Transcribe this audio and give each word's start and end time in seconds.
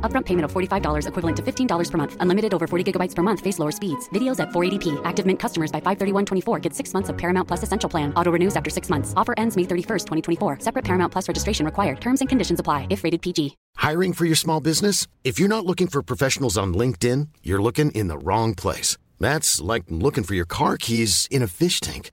Upfront 0.00 0.24
payment 0.24 0.46
of 0.46 0.52
$45 0.54 1.06
equivalent 1.06 1.36
to 1.36 1.42
$15 1.42 1.90
per 1.90 1.98
month. 1.98 2.16
Unlimited 2.20 2.54
over 2.54 2.66
40 2.66 2.90
gigabytes 2.90 3.14
per 3.14 3.22
month. 3.22 3.40
Face 3.40 3.58
lower 3.58 3.70
speeds. 3.70 4.08
Videos 4.14 4.40
at 4.40 4.48
480p. 4.48 4.98
Active 5.04 5.26
Mint 5.26 5.38
customers 5.38 5.70
by 5.70 5.82
531.24 5.82 6.62
get 6.62 6.72
six 6.72 6.94
months 6.94 7.10
of 7.10 7.18
Paramount 7.18 7.46
Plus 7.46 7.62
Essential 7.62 7.90
Plan. 7.90 8.14
Auto 8.14 8.32
renews 8.32 8.56
after 8.56 8.70
six 8.70 8.88
months. 8.88 9.12
Offer 9.14 9.34
ends 9.36 9.58
May 9.58 9.64
31st, 9.64 10.06
2024. 10.06 10.60
Separate 10.60 10.86
Paramount 10.86 11.12
Plus 11.12 11.28
registration 11.28 11.66
required. 11.66 12.00
Terms 12.00 12.20
and 12.20 12.30
conditions 12.30 12.60
apply 12.60 12.86
if 12.88 13.04
rated 13.04 13.20
PG. 13.20 13.58
Hiring 13.76 14.14
for 14.14 14.24
your 14.24 14.36
small 14.36 14.60
business? 14.60 15.06
If 15.22 15.38
you're 15.38 15.50
not 15.50 15.66
looking 15.66 15.88
for 15.88 16.02
professionals 16.02 16.56
on 16.56 16.72
LinkedIn, 16.72 17.28
you're 17.42 17.60
looking 17.60 17.90
in 17.90 18.08
the 18.08 18.16
wrong 18.16 18.54
place. 18.54 18.96
That's 19.20 19.60
like 19.60 19.84
looking 19.88 20.24
for 20.24 20.34
your 20.34 20.46
car 20.46 20.76
keys 20.78 21.26
in 21.30 21.42
a 21.42 21.48
fish 21.48 21.80
tank. 21.80 22.12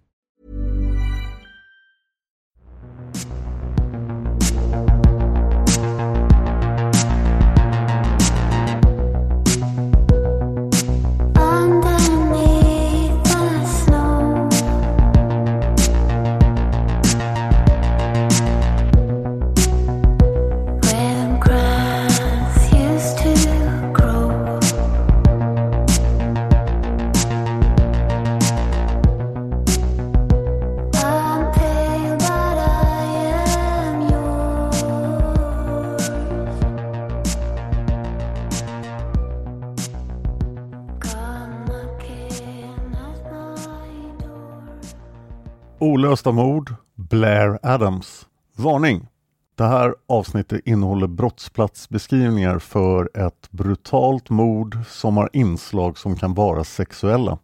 Olösta 45.81 46.31
mord, 46.31 46.73
Blair 46.95 47.59
Adams. 47.63 48.27
Varning! 48.57 49.07
Det 49.55 49.63
här 49.63 49.95
avsnittet 50.07 50.61
innehåller 50.65 51.07
brottsplatsbeskrivningar 51.07 52.59
för 52.59 53.09
ett 53.17 53.51
brutalt 53.51 54.29
mord 54.29 54.77
som 54.87 55.17
har 55.17 55.29
inslag 55.33 55.97
som 55.97 56.15
kan 56.15 56.33
vara 56.33 56.63
sexuella. 56.63 57.37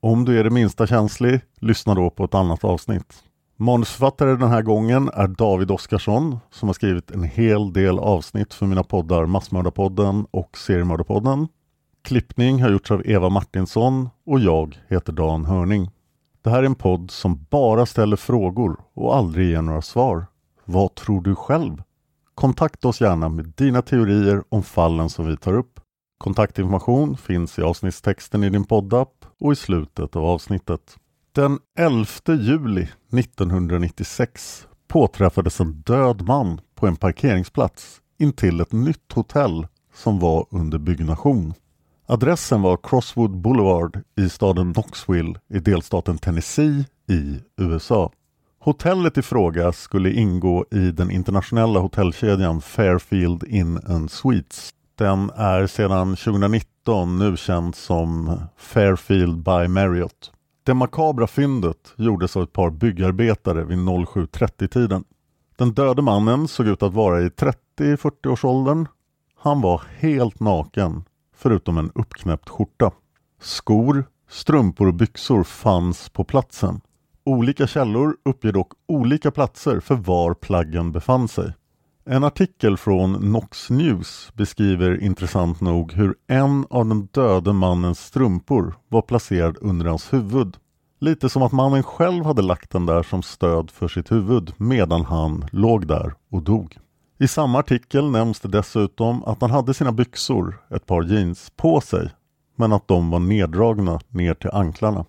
Om 0.00 0.24
du 0.24 0.40
är 0.40 0.44
det 0.44 0.50
minsta 0.50 0.86
känslig, 0.86 1.40
lyssna 1.60 1.94
då 1.94 2.10
på 2.10 2.24
ett 2.24 2.34
annat 2.34 2.64
avsnitt. 2.64 3.14
Manusförfattare 3.56 4.36
den 4.36 4.50
här 4.50 4.62
gången 4.62 5.10
är 5.14 5.28
David 5.28 5.70
Oskarsson 5.70 6.38
som 6.50 6.68
har 6.68 6.74
skrivit 6.74 7.10
en 7.10 7.22
hel 7.22 7.72
del 7.72 7.98
avsnitt 7.98 8.54
för 8.54 8.66
mina 8.66 8.82
poddar 8.82 9.26
Massmördarpodden 9.26 10.26
och 10.30 10.58
Seriemördarpodden. 10.58 11.48
Klippning 12.02 12.62
har 12.62 12.70
gjorts 12.70 12.90
av 12.90 13.06
Eva 13.06 13.28
Martinsson 13.28 14.08
och 14.26 14.40
jag 14.40 14.78
heter 14.88 15.12
Dan 15.12 15.44
Hörning. 15.44 15.90
Det 16.42 16.50
här 16.50 16.58
är 16.58 16.66
en 16.66 16.74
podd 16.74 17.10
som 17.10 17.46
bara 17.50 17.86
ställer 17.86 18.16
frågor 18.16 18.80
och 18.94 19.16
aldrig 19.16 19.50
ger 19.50 19.62
några 19.62 19.82
svar. 19.82 20.26
Vad 20.64 20.94
tror 20.94 21.22
du 21.22 21.34
själv? 21.34 21.82
Kontakta 22.34 22.88
oss 22.88 23.00
gärna 23.00 23.28
med 23.28 23.52
dina 23.56 23.82
teorier 23.82 24.42
om 24.48 24.62
fallen 24.62 25.10
som 25.10 25.26
vi 25.26 25.36
tar 25.36 25.54
upp. 25.54 25.80
Kontaktinformation 26.18 27.16
finns 27.16 27.58
i 27.58 27.62
avsnittstexten 27.62 28.44
i 28.44 28.50
din 28.50 28.64
poddapp 28.64 29.24
och 29.40 29.52
i 29.52 29.56
slutet 29.56 30.16
av 30.16 30.24
avsnittet. 30.24 30.96
Den 31.32 31.58
11 31.78 32.06
juli 32.26 32.88
1996 33.12 34.66
påträffades 34.88 35.60
en 35.60 35.72
död 35.72 36.22
man 36.22 36.60
på 36.74 36.86
en 36.86 36.96
parkeringsplats 36.96 38.00
intill 38.18 38.60
ett 38.60 38.72
nytt 38.72 39.12
hotell 39.12 39.66
som 39.94 40.18
var 40.18 40.46
under 40.50 40.78
byggnation. 40.78 41.54
Adressen 42.10 42.62
var 42.62 42.76
Crosswood 42.76 43.30
Boulevard 43.30 44.02
i 44.16 44.28
staden 44.28 44.74
Knoxville 44.74 45.34
i 45.48 45.58
delstaten 45.58 46.18
Tennessee 46.18 46.84
i 47.08 47.40
USA. 47.56 48.12
Hotellet 48.58 49.18
i 49.18 49.22
fråga 49.22 49.72
skulle 49.72 50.12
ingå 50.12 50.64
i 50.70 50.90
den 50.90 51.10
internationella 51.10 51.80
hotellkedjan 51.80 52.60
Fairfield 52.60 53.44
Inn 53.44 53.78
and 53.86 54.10
Suites. 54.10 54.70
Den 54.98 55.30
är 55.36 55.66
sedan 55.66 56.16
2019 56.16 57.18
nu 57.18 57.36
känd 57.36 57.74
som 57.74 58.40
Fairfield 58.56 59.36
by 59.36 59.68
Marriott. 59.68 60.32
Det 60.64 60.74
makabra 60.74 61.26
fyndet 61.26 61.94
gjordes 61.96 62.36
av 62.36 62.42
ett 62.42 62.52
par 62.52 62.70
byggarbetare 62.70 63.64
vid 63.64 63.78
07.30-tiden. 63.78 65.04
Den 65.58 65.72
döde 65.72 66.02
mannen 66.02 66.48
såg 66.48 66.66
ut 66.66 66.82
att 66.82 66.94
vara 66.94 67.20
i 67.20 67.28
30-40-årsåldern. 67.28 68.88
Han 69.36 69.60
var 69.60 69.82
helt 69.98 70.40
naken 70.40 71.04
förutom 71.40 71.78
en 71.78 71.90
uppknäppt 71.94 72.48
skjorta. 72.48 72.90
Skor, 73.40 74.04
strumpor 74.28 74.88
och 74.88 74.94
byxor 74.94 75.44
fanns 75.44 76.08
på 76.08 76.24
platsen. 76.24 76.80
Olika 77.24 77.66
källor 77.66 78.16
uppger 78.24 78.52
dock 78.52 78.72
olika 78.88 79.30
platser 79.30 79.80
för 79.80 79.94
var 79.94 80.34
plaggen 80.34 80.92
befann 80.92 81.28
sig. 81.28 81.52
En 82.04 82.24
artikel 82.24 82.76
från 82.76 83.12
Nox 83.12 83.70
News 83.70 84.30
beskriver 84.34 85.02
intressant 85.02 85.60
nog 85.60 85.92
hur 85.92 86.14
en 86.26 86.66
av 86.70 86.86
den 86.86 87.06
döde 87.06 87.52
mannens 87.52 88.00
strumpor 88.00 88.74
var 88.88 89.02
placerad 89.02 89.56
under 89.60 89.86
hans 89.86 90.12
huvud. 90.12 90.56
Lite 91.00 91.28
som 91.28 91.42
att 91.42 91.52
mannen 91.52 91.82
själv 91.82 92.24
hade 92.24 92.42
lagt 92.42 92.70
den 92.70 92.86
där 92.86 93.02
som 93.02 93.22
stöd 93.22 93.70
för 93.70 93.88
sitt 93.88 94.12
huvud 94.12 94.52
medan 94.56 95.04
han 95.04 95.44
låg 95.52 95.86
där 95.86 96.14
och 96.30 96.42
dog. 96.42 96.78
I 97.22 97.28
samma 97.28 97.58
artikel 97.58 98.10
nämns 98.10 98.40
det 98.40 98.48
dessutom 98.48 99.24
att 99.24 99.40
han 99.40 99.50
hade 99.50 99.74
sina 99.74 99.92
byxor, 99.92 100.60
ett 100.70 100.86
par 100.86 101.02
jeans, 101.02 101.52
på 101.56 101.80
sig 101.80 102.10
men 102.56 102.72
att 102.72 102.88
de 102.88 103.10
var 103.10 103.18
neddragna 103.18 104.00
ner 104.08 104.34
till 104.34 104.50
anklarna. 104.50 105.04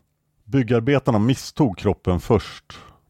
Byggarbetarna 0.45 1.19
misstog 1.19 1.77
kroppen 1.77 2.19
först. 2.19 2.63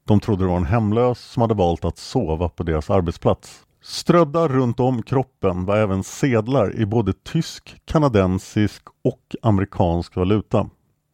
De 0.07 0.19
trodde 0.19 0.43
det 0.43 0.47
var 0.47 0.57
en 0.57 0.65
hemlös 0.65 1.19
som 1.19 1.41
hade 1.41 1.53
valt 1.53 1.85
att 1.85 1.97
sova 1.97 2.49
på 2.49 2.63
deras 2.63 2.89
arbetsplats. 2.89 3.59
Strödda 3.83 4.47
runt 4.47 4.79
om 4.79 5.03
kroppen 5.03 5.65
var 5.65 5.77
även 5.77 6.03
sedlar 6.03 6.75
i 6.75 6.85
både 6.85 7.13
tysk, 7.13 7.81
kanadensisk 7.85 8.83
och 9.03 9.35
amerikansk 9.41 10.15
valuta. 10.15 10.69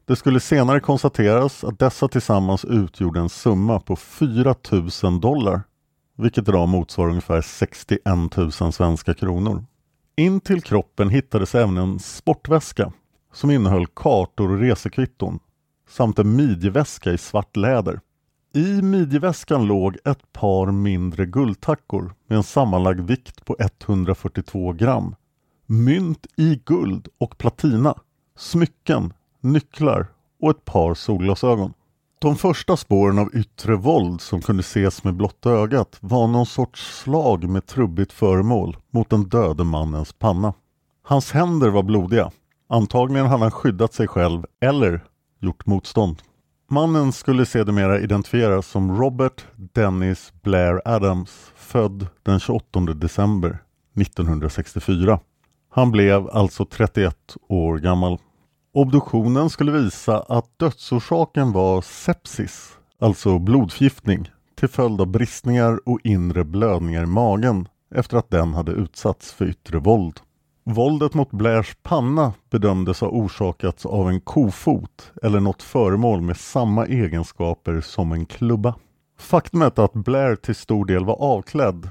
Det 0.05 0.15
skulle 0.15 0.39
senare 0.39 0.79
konstateras 0.79 1.63
att 1.63 1.79
dessa 1.79 2.07
tillsammans 2.07 2.65
utgjorde 2.65 3.19
en 3.19 3.29
summa 3.29 3.79
på 3.79 3.95
4 3.95 4.55
000 5.03 5.21
dollar, 5.21 5.61
vilket 6.17 6.47
idag 6.47 6.69
motsvarar 6.69 7.09
ungefär 7.09 7.41
61 7.41 8.01
000 8.37 8.51
svenska 8.51 9.13
kronor. 9.13 9.65
In 10.15 10.39
till 10.39 10.61
kroppen 10.61 11.09
hittades 11.09 11.55
även 11.55 11.77
en 11.77 11.99
sportväska 11.99 12.91
som 13.33 13.51
innehöll 13.51 13.87
kartor 13.87 14.51
och 14.51 14.59
resekvitton 14.59 15.39
samt 15.89 16.19
en 16.19 16.35
midjeväska 16.35 17.11
i 17.11 17.17
svart 17.17 17.55
läder. 17.55 17.99
I 18.53 18.81
midjeväskan 18.81 19.67
låg 19.67 19.97
ett 20.05 20.33
par 20.33 20.71
mindre 20.71 21.25
guldtackor 21.25 22.13
med 22.27 22.37
en 22.37 22.43
sammanlagd 22.43 22.99
vikt 22.99 23.45
på 23.45 23.55
142 23.59 24.73
gram. 24.73 25.15
Mynt 25.65 26.27
i 26.37 26.61
guld 26.65 27.07
och 27.17 27.37
platina, 27.37 27.95
smycken, 28.37 29.13
nycklar 29.41 30.07
och 30.41 30.49
ett 30.49 30.65
par 30.65 30.93
solglasögon. 30.93 31.73
De 32.19 32.35
första 32.35 32.77
spåren 32.77 33.19
av 33.19 33.35
yttre 33.35 33.75
våld 33.75 34.21
som 34.21 34.41
kunde 34.41 34.61
ses 34.61 35.03
med 35.03 35.15
blotta 35.15 35.49
ögat 35.49 35.97
var 35.99 36.27
någon 36.27 36.45
sorts 36.45 37.01
slag 37.01 37.49
med 37.49 37.65
trubbigt 37.65 38.13
föremål 38.13 38.77
mot 38.93 39.09
den 39.09 39.23
döde 39.23 39.63
mannens 39.63 40.13
panna. 40.13 40.53
Hans 41.03 41.31
händer 41.31 41.69
var 41.69 41.83
blodiga. 41.83 42.31
Antagligen 42.69 43.25
hade 43.25 43.43
han 43.43 43.51
skyddat 43.51 43.93
sig 43.93 44.07
själv 44.07 44.45
eller 44.61 45.03
gjort 45.39 45.65
motstånd. 45.65 46.21
Mannen 46.69 47.11
skulle 47.11 47.45
sedermera 47.45 47.99
identifieras 47.99 48.67
som 48.67 48.97
Robert 48.97 49.45
Dennis 49.55 50.33
Blair 50.41 50.81
Adams, 50.85 51.51
född 51.55 52.07
den 52.23 52.39
28 52.39 52.79
december 52.79 53.57
1964. 54.01 55.19
Han 55.69 55.91
blev 55.91 56.29
alltså 56.29 56.65
31 56.65 57.15
år 57.49 57.77
gammal. 57.77 58.17
Obduktionen 58.77 59.49
skulle 59.49 59.71
visa 59.71 60.19
att 60.19 60.59
dödsorsaken 60.59 61.51
var 61.51 61.81
sepsis, 61.81 62.77
alltså 62.99 63.39
blodförgiftning, 63.39 64.29
till 64.55 64.67
följd 64.67 65.01
av 65.01 65.07
bristningar 65.07 65.79
och 65.85 65.99
inre 66.03 66.43
blödningar 66.43 67.03
i 67.03 67.05
magen 67.05 67.67
efter 67.95 68.17
att 68.17 68.29
den 68.29 68.53
hade 68.53 68.71
utsatts 68.71 69.33
för 69.33 69.45
yttre 69.45 69.79
våld. 69.79 70.19
Våldet 70.65 71.13
mot 71.13 71.31
Blairs 71.31 71.75
panna 71.83 72.33
bedömdes 72.49 73.01
ha 73.01 73.07
orsakats 73.07 73.85
av 73.85 74.09
en 74.09 74.21
kofot 74.21 75.11
eller 75.23 75.39
något 75.39 75.63
föremål 75.63 76.21
med 76.21 76.37
samma 76.37 76.85
egenskaper 76.85 77.81
som 77.81 78.11
en 78.11 78.25
klubba. 78.25 78.75
Faktumet 79.19 79.79
att 79.79 79.93
Blair 79.93 80.35
till 80.35 80.55
stor 80.55 80.85
del 80.85 81.05
var 81.05 81.21
avklädd 81.21 81.89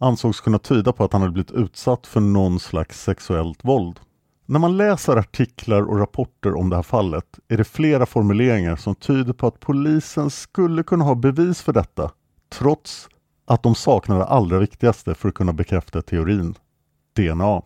ansågs 0.00 0.40
kunna 0.40 0.58
tyda 0.58 0.92
på 0.92 1.04
att 1.04 1.12
han 1.12 1.22
hade 1.22 1.32
blivit 1.32 1.50
utsatt 1.50 2.06
för 2.06 2.20
någon 2.20 2.60
slags 2.60 3.02
sexuellt 3.02 3.64
våld. 3.64 4.00
När 4.50 4.58
man 4.58 4.76
läser 4.76 5.16
artiklar 5.16 5.82
och 5.82 5.98
rapporter 5.98 6.54
om 6.54 6.70
det 6.70 6.76
här 6.76 6.82
fallet 6.82 7.38
är 7.48 7.56
det 7.56 7.64
flera 7.64 8.06
formuleringar 8.06 8.76
som 8.76 8.94
tyder 8.94 9.32
på 9.32 9.46
att 9.46 9.60
polisen 9.60 10.30
skulle 10.30 10.82
kunna 10.82 11.04
ha 11.04 11.14
bevis 11.14 11.62
för 11.62 11.72
detta 11.72 12.10
trots 12.52 13.08
att 13.46 13.62
de 13.62 13.74
saknar 13.74 14.18
det 14.18 14.24
allra 14.24 14.58
viktigaste 14.58 15.14
för 15.14 15.28
att 15.28 15.34
kunna 15.34 15.52
bekräfta 15.52 16.02
teorin, 16.02 16.54
DNA. 17.16 17.62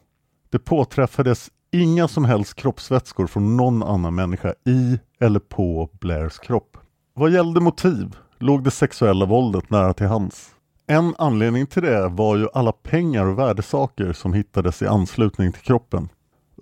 Det 0.51 0.59
påträffades 0.59 1.51
inga 1.73 2.09
som 2.09 2.25
helst 2.25 2.55
kroppsvätskor 2.55 3.27
från 3.27 3.57
någon 3.57 3.83
annan 3.83 4.15
människa 4.15 4.55
i 4.67 4.99
eller 5.21 5.41
på 5.41 5.91
Blairs 6.01 6.39
kropp. 6.39 6.77
Vad 7.15 7.31
gällde 7.31 7.61
motiv 7.61 8.17
låg 8.39 8.65
det 8.65 8.71
sexuella 8.71 9.27
våldet 9.27 9.71
nära 9.71 9.95
till 9.95 10.07
hands. 10.07 10.51
En 10.87 11.15
anledning 11.19 11.67
till 11.67 11.83
det 11.83 12.09
var 12.09 12.37
ju 12.37 12.49
alla 12.55 12.73
pengar 12.73 13.27
och 13.27 13.39
värdesaker 13.39 14.13
som 14.13 14.33
hittades 14.33 14.83
i 14.83 14.87
anslutning 14.87 15.53
till 15.53 15.63
kroppen. 15.63 16.09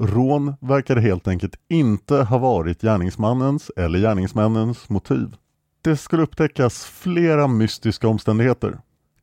Rån 0.03 0.55
verkade 0.61 1.01
helt 1.01 1.29
enkelt 1.29 1.55
inte 1.69 2.17
ha 2.17 2.39
varit 2.39 2.83
gärningsmannens 2.83 3.71
eller 3.77 3.99
gärningsmännens 3.99 4.89
motiv. 4.89 5.37
Det 5.83 5.97
skulle 5.97 6.23
upptäckas 6.23 6.85
flera 6.85 7.47
mystiska 7.47 8.09
omständigheter. 8.09 8.81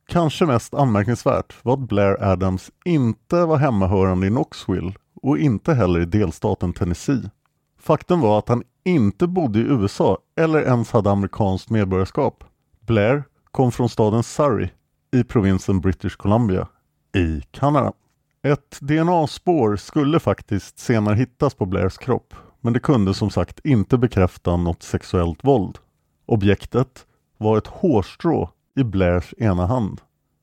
Kanske 0.08 0.46
mest 0.46 0.74
anmärkningsvärt 0.74 1.54
var 1.62 1.74
att 1.74 1.88
Blair 1.88 2.22
Adams 2.22 2.70
inte 2.84 3.44
var 3.44 3.56
hemmahörande 3.56 4.26
i 4.26 4.30
Knoxville 4.30 4.92
och 5.22 5.38
inte 5.38 5.74
heller 5.74 6.00
i 6.00 6.04
delstaten 6.04 6.72
Tennessee. 6.72 7.30
Faktum 7.80 8.20
var 8.20 8.38
att 8.38 8.48
han 8.48 8.62
inte 8.84 9.26
bodde 9.26 9.58
i 9.58 9.62
USA 9.62 10.18
eller 10.36 10.62
ens 10.62 10.90
hade 10.90 11.10
amerikanskt 11.10 11.70
medborgarskap. 11.70 12.44
Blair 12.80 13.24
kom 13.50 13.72
från 13.72 13.88
staden 13.88 14.22
Surrey 14.22 14.68
i 15.12 15.24
provinsen 15.24 15.80
British 15.80 16.16
Columbia 16.16 16.68
i 17.16 17.42
Kanada. 17.50 17.92
Ett 18.48 18.78
DNA-spår 18.80 19.76
skulle 19.76 20.20
faktiskt 20.20 20.78
senare 20.78 21.14
hittas 21.14 21.54
på 21.54 21.66
Blairs 21.66 21.98
kropp 21.98 22.34
men 22.60 22.72
det 22.72 22.80
kunde 22.80 23.14
som 23.14 23.30
sagt 23.30 23.60
inte 23.64 23.98
bekräfta 23.98 24.56
något 24.56 24.82
sexuellt 24.82 25.44
våld. 25.44 25.78
Objektet 26.26 27.06
var 27.38 27.58
ett 27.58 27.66
hårstrå 27.66 28.50
i 28.76 28.84
Blairs 28.84 29.34
ena 29.38 29.66
hand. 29.66 30.00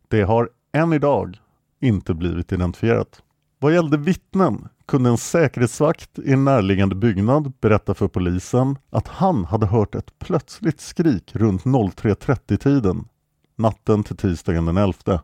Det 0.08 0.22
har 0.22 0.50
än 0.74 0.94
idag 0.94 1.38
inte 1.82 2.14
blivit 2.14 2.52
identifierat. 2.52 3.24
Vad 3.60 3.74
gällde 3.74 3.98
vittnen 3.98 4.68
kunde 4.86 5.10
en 5.10 5.18
säkerhetsvakt 5.18 6.20
i 6.20 6.34
en 6.34 6.46
närliggande 6.46 6.96
byggnad 6.96 7.54
berätta 7.62 7.94
för 7.94 8.08
polisen 8.08 8.78
att 8.90 9.08
han 9.08 9.46
hade 9.46 9.66
hört 9.66 9.96
ett 9.96 10.20
plötsligt 10.20 10.82
skrik 10.82 11.36
runt 11.36 11.64
03.30-tiden 11.64 13.08
natten 13.56 14.04
till 14.04 14.18
tisdagen 14.18 14.66
den 14.66 14.78
11. 14.78 15.22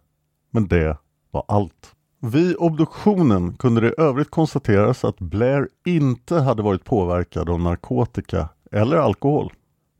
Men 0.51 0.67
det 0.67 0.97
var 1.31 1.45
allt. 1.47 1.95
Vid 2.23 2.55
obduktionen 2.59 3.53
kunde 3.53 3.81
det 3.81 3.87
i 3.87 3.93
övrigt 3.97 4.29
konstateras 4.29 5.05
att 5.05 5.19
Blair 5.19 5.67
inte 5.85 6.35
hade 6.35 6.63
varit 6.63 6.85
påverkad 6.85 7.49
av 7.49 7.59
narkotika 7.59 8.49
eller 8.71 8.97
alkohol. 8.97 9.53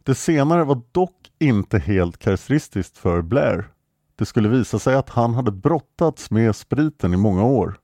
Det 0.03 0.15
senare 0.15 0.63
var 0.63 0.81
dock 0.91 1.31
inte 1.39 1.79
helt 1.79 2.17
karaktäristiskt 2.17 2.97
för 2.97 3.21
Blair. 3.21 3.67
Det 4.15 4.25
skulle 4.25 4.49
visa 4.49 4.79
sig 4.79 4.95
att 4.95 5.09
han 5.09 5.33
hade 5.33 5.51
brottats 5.51 6.31
med 6.31 6.55
spriten 6.55 7.13
i 7.13 7.17
många 7.17 7.43
år 7.43 7.75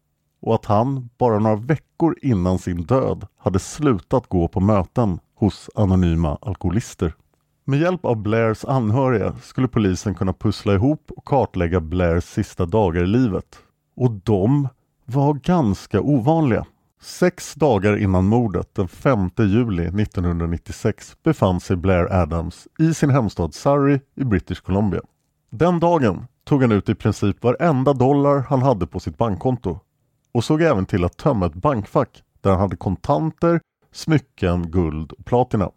och 0.41 0.55
att 0.55 0.65
han 0.65 1.09
bara 1.17 1.39
några 1.39 1.55
veckor 1.55 2.15
innan 2.21 2.59
sin 2.59 2.83
död 2.83 3.27
hade 3.37 3.59
slutat 3.59 4.27
gå 4.27 4.47
på 4.47 4.59
möten 4.59 5.19
hos 5.35 5.69
anonyma 5.75 6.37
alkoholister. 6.41 7.13
Med 7.65 7.79
hjälp 7.79 8.05
av 8.05 8.15
Blairs 8.15 8.65
anhöriga 8.65 9.35
skulle 9.43 9.67
polisen 9.67 10.15
kunna 10.15 10.33
pussla 10.33 10.73
ihop 10.73 11.11
och 11.17 11.25
kartlägga 11.25 11.79
Blairs 11.79 12.23
sista 12.23 12.65
dagar 12.65 13.03
i 13.03 13.07
livet. 13.07 13.63
Och 13.97 14.11
de 14.11 14.67
var 15.05 15.33
ganska 15.33 16.01
ovanliga. 16.01 16.65
Sex 17.01 17.55
dagar 17.55 17.97
innan 17.97 18.25
mordet 18.25 18.75
den 18.75 18.87
5 18.87 19.29
juli 19.37 19.83
1996 20.01 21.17
befann 21.23 21.59
sig 21.59 21.75
Blair 21.75 22.13
Adams 22.13 22.67
i 22.79 22.93
sin 22.93 23.09
hemstad 23.09 23.53
Surrey 23.53 23.99
i 24.15 24.23
British 24.23 24.61
Columbia. 24.61 25.01
Den 25.49 25.79
dagen 25.79 26.27
tog 26.43 26.61
han 26.61 26.71
ut 26.71 26.89
i 26.89 26.95
princip 26.95 27.43
varenda 27.43 27.93
dollar 27.93 28.39
han 28.49 28.61
hade 28.61 28.87
på 28.87 28.99
sitt 28.99 29.17
bankkonto 29.17 29.79
och 30.31 30.43
såg 30.43 30.61
även 30.61 30.85
till 30.85 31.05
att 31.05 31.17
tömma 31.17 31.45
ett 31.45 31.53
bankfack 31.53 32.23
där 32.41 32.51
han 32.51 32.59
hade 32.59 32.75
kontanter, 32.75 33.61
smycken, 33.91 34.71
guld 34.71 35.11
och 35.11 35.25
platina. 35.25 35.71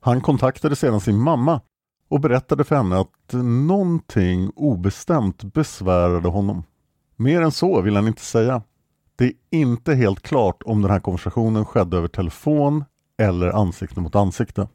Han 0.00 0.20
kontaktade 0.20 0.76
sedan 0.76 1.00
sin 1.00 1.18
mamma 1.18 1.60
och 2.08 2.20
berättade 2.20 2.64
för 2.64 2.76
henne 2.76 3.00
att 3.00 3.32
någonting 3.66 4.50
obestämt 4.56 5.44
besvärade 5.44 6.28
honom. 6.28 6.62
Mer 7.16 7.42
än 7.42 7.52
så 7.52 7.80
vill 7.80 7.96
han 7.96 8.06
inte 8.06 8.22
säga. 8.22 8.62
Det 9.16 9.24
är 9.24 9.32
inte 9.50 9.94
helt 9.94 10.22
klart 10.22 10.62
om 10.64 10.82
den 10.82 10.90
här 10.90 11.00
konversationen 11.00 11.64
skedde 11.64 11.96
över 11.96 12.08
telefon 12.08 12.84
eller 13.18 13.48
ansikte 13.48 14.00
mot 14.00 14.14
ansikte. 14.14 14.68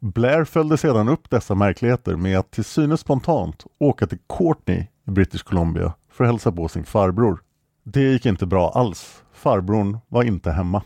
Blair 0.00 0.44
följde 0.44 0.76
sedan 0.76 1.08
upp 1.08 1.30
dessa 1.30 1.54
märkligheter 1.54 2.16
med 2.16 2.38
att 2.38 2.50
till 2.50 2.64
synes 2.64 3.00
spontant 3.00 3.64
åka 3.78 4.06
till 4.06 4.18
Courtney 4.38 4.86
i 5.06 5.10
British 5.10 5.42
Columbia 5.42 5.92
för 6.10 6.24
att 6.24 6.30
hälsa 6.30 6.52
på 6.52 6.68
sin 6.68 6.84
farbror. 6.84 7.42
Det 7.84 8.00
gick 8.00 8.26
inte 8.26 8.46
bra 8.46 8.70
alls. 8.70 9.22
Farbrorn 9.32 9.98
var 10.08 10.22
inte 10.22 10.50
hemma. 10.50 10.82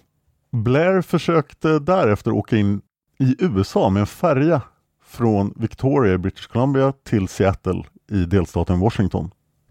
Blair 0.52 1.02
försökte 1.02 1.78
därefter 1.78 2.32
åka 2.32 2.56
in 2.56 2.80
i 3.18 3.36
USA 3.38 3.90
med 3.90 4.00
en 4.00 4.06
färja 4.06 4.62
från 5.04 5.54
Victoria 5.56 6.14
i 6.14 6.18
British 6.18 6.46
Columbia 6.46 6.92
till 7.04 7.28
Seattle 7.28 7.84
i 8.10 8.24
delstaten 8.24 8.80
Washington. 8.80 9.30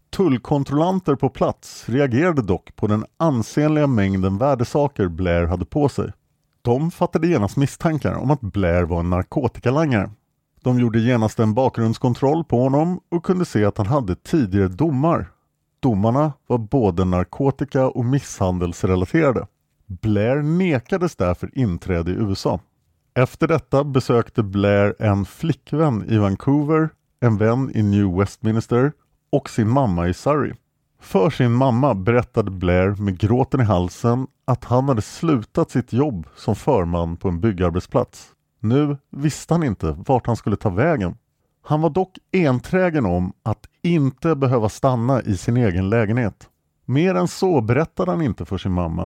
Tullkontrollanter 0.09 1.15
på 1.15 1.29
plats 1.29 1.89
reagerade 1.89 2.41
dock 2.41 2.75
på 2.75 2.87
den 2.87 3.05
ansenliga 3.17 3.87
mängden 3.87 4.37
värdesaker 4.37 5.07
Blair 5.07 5.45
hade 5.45 5.65
på 5.65 5.89
sig. 5.89 6.11
De 6.61 6.91
fattade 6.91 7.27
genast 7.27 7.57
misstankar 7.57 8.13
om 8.13 8.31
att 8.31 8.41
Blair 8.41 8.83
var 8.83 8.99
en 8.99 9.09
narkotikalangare. 9.09 10.11
De 10.61 10.79
gjorde 10.79 10.99
genast 10.99 11.39
en 11.39 11.53
bakgrundskontroll 11.53 12.43
på 12.43 12.63
honom 12.63 12.99
och 13.09 13.25
kunde 13.25 13.45
se 13.45 13.65
att 13.65 13.77
han 13.77 13.87
hade 13.87 14.15
tidigare 14.15 14.67
domar. 14.67 15.31
Domarna 15.79 16.33
var 16.47 16.57
både 16.57 17.05
narkotika 17.05 17.87
och 17.87 18.05
misshandelsrelaterade. 18.05 19.47
Blair 19.85 20.41
nekades 20.41 21.15
därför 21.15 21.57
inträde 21.57 22.11
i 22.11 22.13
USA. 22.13 22.59
Efter 23.13 23.47
detta 23.47 23.83
besökte 23.83 24.43
Blair 24.43 24.95
en 24.99 25.25
flickvän 25.25 26.09
i 26.09 26.17
Vancouver, 26.17 26.89
en 27.19 27.37
vän 27.37 27.71
i 27.75 27.83
New 27.83 28.17
Westminster 28.17 28.91
och 29.31 29.49
sin 29.49 29.69
mamma 29.69 30.07
i 30.07 30.13
Surrey. 30.13 30.53
För 31.01 31.29
sin 31.29 31.51
mamma 31.51 31.95
berättade 31.95 32.51
Blair 32.51 32.95
med 33.01 33.19
gråten 33.19 33.61
i 33.61 33.63
halsen 33.63 34.27
att 34.45 34.63
han 34.65 34.87
hade 34.87 35.01
slutat 35.01 35.71
sitt 35.71 35.93
jobb 35.93 36.27
som 36.35 36.55
förman 36.55 37.17
på 37.17 37.27
en 37.27 37.41
byggarbetsplats. 37.41 38.27
Nu 38.59 38.97
visste 39.11 39.53
han 39.53 39.63
inte 39.63 39.95
vart 40.07 40.27
han 40.27 40.35
skulle 40.35 40.55
ta 40.55 40.69
vägen. 40.69 41.17
Han 41.61 41.81
var 41.81 41.89
dock 41.89 42.17
enträgen 42.31 43.05
om 43.05 43.33
att 43.43 43.65
inte 43.81 44.35
behöva 44.35 44.69
stanna 44.69 45.21
i 45.21 45.37
sin 45.37 45.57
egen 45.57 45.89
lägenhet. 45.89 46.49
Mer 46.85 47.15
än 47.15 47.27
så 47.27 47.61
berättade 47.61 48.11
han 48.11 48.21
inte 48.21 48.45
för 48.45 48.57
sin 48.57 48.71
mamma. 48.71 49.03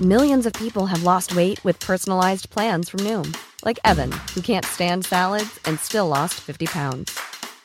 Millions 0.00 0.46
of 0.46 0.52
people 0.52 0.86
have 0.86 1.02
lost 1.04 1.32
weight 1.32 1.64
with 1.64 1.86
personalized 1.86 2.50
plans 2.50 2.90
from 2.90 3.04
Noom, 3.04 3.32
like 3.64 3.78
Evan, 3.84 4.10
who 4.34 4.40
can't 4.40 4.64
stand 4.64 5.04
salads 5.04 5.60
and 5.68 5.78
still 5.80 6.08
lost 6.08 6.34
50 6.34 6.66
pounds. 6.66 7.31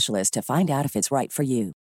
specialist 0.00 0.34
to 0.34 0.42
find 0.42 0.70
out 0.70 0.86
if 0.86 0.96
it's 0.96 1.18
right 1.18 1.32
for 1.32 1.44
you. 1.44 1.72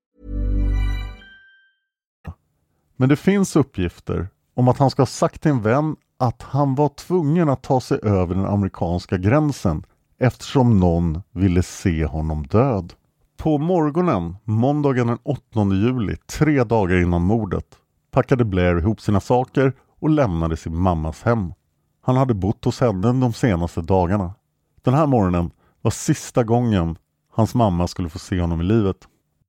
Men 2.97 3.09
det 3.09 3.15
finns 3.15 3.55
uppgifter 3.55 4.27
om 4.55 4.67
att 4.67 4.77
han 4.77 4.89
ska 4.89 5.01
ha 5.01 5.07
sagt 5.07 5.41
till 5.41 5.51
en 5.51 5.61
vän 5.61 5.95
att 6.17 6.41
han 6.41 6.75
var 6.75 6.89
tvungen 6.89 7.49
att 7.49 7.63
ta 7.63 7.81
sig 7.81 7.99
över 8.03 8.35
den 8.35 8.45
amerikanska 8.45 9.17
gränsen 9.17 9.83
eftersom 10.19 10.79
någon 10.79 11.21
ville 11.31 11.63
se 11.63 12.05
honom 12.05 12.47
död. 12.47 12.93
På 13.38 13.57
morgonen 13.57 14.35
måndagen 14.43 15.07
den 15.07 15.17
8 15.23 15.41
juli, 15.73 16.15
tre 16.15 16.63
dagar 16.63 17.01
innan 17.01 17.21
mordet, 17.21 17.65
packade 18.11 18.45
Blair 18.45 18.77
ihop 18.77 19.01
sina 19.01 19.19
saker 19.19 19.73
och 19.99 20.09
lämnade 20.09 20.57
sin 20.57 20.81
mammas 20.81 21.23
hem. 21.23 21.53
Han 22.01 22.17
hade 22.17 22.33
bott 22.33 22.65
hos 22.65 22.79
henne 22.79 23.13
de 23.13 23.33
senaste 23.33 23.81
dagarna. 23.81 24.33
Den 24.81 24.93
här 24.93 25.07
morgonen 25.07 25.51
var 25.81 25.91
sista 25.91 26.43
gången 26.43 26.97
hans 27.39 27.55
mamma 27.55 27.88
skulle 27.88 28.10
få 28.10 28.19
se 28.19 28.41
honom 28.41 28.62
i 28.62 28.63
livet. 28.63 28.98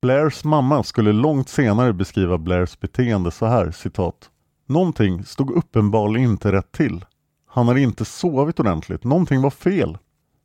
Blairs 0.02 0.44
mamma 0.44 0.82
skulle 0.82 1.12
långt 1.12 1.48
senare 1.48 1.92
beskriva 1.92 2.38
Blairs 2.38 2.80
beteende 2.80 3.30
så 3.30 3.46
här, 3.46 3.70
citat. 3.70 4.30
Någonting 4.66 5.24
stod 5.24 5.50
uppenbarligen 5.50 6.30
inte 6.30 6.52
rätt 6.52 6.72
till. 6.72 7.04
Han 7.46 7.68
hade 7.68 7.80
inte 7.80 8.04
sovit 8.04 8.60
ordentligt. 8.60 9.04
Någonting 9.04 9.42
var 9.42 9.50
fel. 9.50 9.98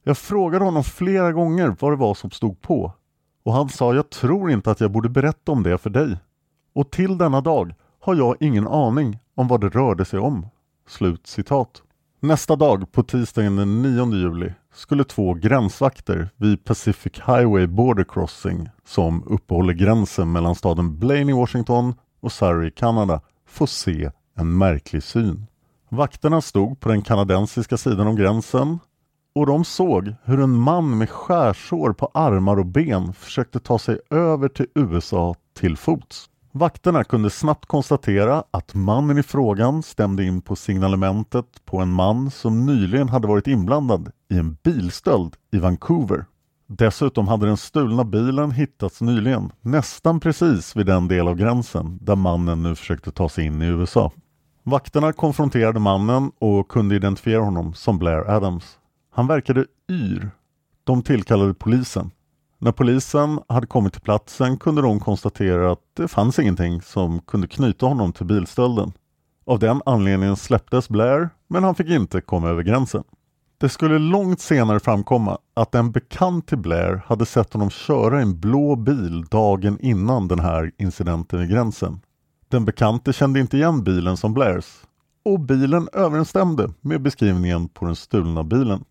Jag 0.04 0.18
frågade 0.18 0.66
honom 0.66 0.84
flera 0.84 1.32
gånger 1.32 1.76
vad 1.80 1.92
det 1.92 1.96
var 1.96 2.14
som 2.14 2.32
stod 2.32 2.62
på. 2.62 2.92
Och 3.44 3.54
han 3.54 3.70
sa, 3.70 3.96
jag 3.96 4.10
tror 4.10 4.52
inte 4.52 4.72
att 4.72 4.80
jag 4.82 4.92
borde 4.92 5.10
berätta 5.10 5.52
om 5.52 5.64
det 5.64 5.78
för 5.78 5.90
dig. 5.90 6.18
Och 6.74 6.92
till 6.92 7.18
denna 7.18 7.42
dag 7.42 7.74
har 8.00 8.16
jag 8.16 8.36
ingen 8.40 8.68
aning 8.68 9.20
om 9.36 9.48
vad 9.48 9.62
det 9.62 9.70
rörde 9.70 10.06
sig 10.06 10.20
om. 10.20 10.48
Slut 10.88 11.28
citat. 11.28 11.84
Nästa 12.20 12.56
dag, 12.56 12.92
på 12.92 13.04
tisdagen 13.04 13.56
den 13.56 13.82
9 13.82 14.14
juli, 14.14 14.54
skulle 14.76 15.04
två 15.04 15.34
gränsvakter 15.34 16.30
vid 16.38 16.64
Pacific 16.64 17.14
Highway 17.14 17.68
Border 17.68 18.04
Crossing, 18.04 18.70
som 18.86 19.24
uppehåller 19.28 19.74
gränsen 19.74 20.32
mellan 20.32 20.56
staden 20.56 21.00
Blaine 21.00 21.30
i 21.30 21.34
Washington 21.34 21.94
och 22.22 22.32
Surrey 22.32 22.68
i 22.68 22.72
Kanada, 22.72 23.22
få 23.48 23.68
se 23.68 24.12
en 24.36 24.58
märklig 24.58 25.04
syn. 25.04 25.48
Vakterna 25.90 26.42
stod 26.42 26.80
på 26.80 26.90
den 26.90 27.02
kanadensiska 27.02 27.78
sidan 27.78 28.08
om 28.08 28.16
gränsen 28.16 28.80
och 29.36 29.46
de 29.46 29.66
såg 29.66 30.16
hur 30.24 30.40
en 30.40 30.56
man 30.56 30.98
med 30.98 31.10
skärsår 31.10 31.94
på 31.94 32.12
armar 32.14 32.60
och 32.60 32.66
ben 32.66 33.14
försökte 33.14 33.60
ta 33.60 33.80
sig 33.80 34.00
över 34.10 34.48
till 34.48 34.68
USA 34.76 35.36
till 35.54 35.78
fots. 35.78 36.30
Vakterna 36.52 37.04
kunde 37.04 37.30
snabbt 37.30 37.66
konstatera 37.66 38.44
att 38.52 38.74
mannen 38.74 39.18
i 39.18 39.24
frågan 39.24 39.84
stämde 39.84 40.24
in 40.24 40.42
på 40.42 40.56
signalementet 40.56 41.46
på 41.66 41.78
en 41.78 41.92
man 41.92 42.32
som 42.32 42.66
nyligen 42.66 43.10
hade 43.10 43.28
varit 43.28 43.48
inblandad 43.48 44.12
i 44.36 44.40
en 44.40 44.58
bilstöld 44.64 45.36
i 45.52 45.58
Vancouver. 45.58 46.26
Dessutom 46.68 47.28
hade 47.28 47.46
den 47.46 47.58
stulna 47.58 48.04
bilen 48.04 48.52
hittats 48.52 49.02
nyligen, 49.02 49.52
nästan 49.62 50.20
precis 50.20 50.76
vid 50.76 50.86
den 50.86 51.08
del 51.08 51.28
av 51.28 51.36
gränsen 51.36 52.00
där 52.02 52.16
mannen 52.16 52.64
nu 52.64 52.76
försökte 52.76 53.12
ta 53.12 53.30
sig 53.30 53.46
in 53.46 53.62
i 53.62 53.66
USA. 53.66 54.12
Vakterna 54.64 55.14
konfronterade 55.14 55.80
mannen 55.80 56.32
och 56.40 56.68
kunde 56.68 56.96
identifiera 56.96 57.42
honom 57.42 57.74
som 57.74 58.00
Blair 58.00 58.30
Adams. 58.30 58.78
Han 59.12 59.28
verkade 59.28 59.66
yr. 59.90 60.30
De 60.84 61.04
tillkallade 61.04 61.54
polisen. 61.54 62.12
När 62.60 62.72
polisen 62.72 63.40
hade 63.48 63.68
kommit 63.68 63.94
till 63.94 64.02
platsen 64.02 64.58
kunde 64.58 64.82
de 64.82 65.00
konstatera 65.00 65.72
att 65.72 65.82
det 65.94 66.08
fanns 66.08 66.40
ingenting 66.40 66.82
som 66.82 67.20
kunde 67.20 67.48
knyta 67.48 67.86
honom 67.86 68.14
till 68.14 68.26
bilstölden. 68.26 68.92
Av 69.46 69.60
den 69.60 69.82
anledningen 69.86 70.36
släpptes 70.36 70.90
Blair, 70.90 71.30
men 71.48 71.64
han 71.64 71.76
fick 71.76 71.90
inte 71.90 72.22
komma 72.22 72.50
över 72.50 72.64
gränsen. 72.64 73.04
Det 73.58 73.70
skulle 73.70 74.00
långt 74.00 74.40
senare 74.40 74.80
framkomma 74.80 75.38
att 75.54 75.76
en 75.76 75.92
bekant 75.92 76.48
till 76.48 76.58
Blair 76.58 77.02
hade 77.06 77.26
sett 77.26 77.54
honom 77.54 77.70
köra 77.70 78.22
en 78.22 78.40
blå 78.40 78.76
bil 78.76 79.26
dagen 79.26 79.78
innan 79.82 80.28
den 80.28 80.40
här 80.40 80.72
incidenten 80.78 81.40
vid 81.40 81.50
gränsen. 81.50 82.00
Den 82.50 82.66
bekante 82.66 83.14
kände 83.14 83.40
inte 83.40 83.58
igen 83.58 83.84
bilen 83.84 84.18
som 84.18 84.34
Blairs 84.34 84.82
och 85.26 85.40
bilen 85.40 85.90
överensstämde 85.94 86.74
med 86.82 87.02
beskrivningen 87.02 87.70
på 87.70 87.86
den 87.86 87.96
stulna 87.96 88.44
bilen. 88.44 88.84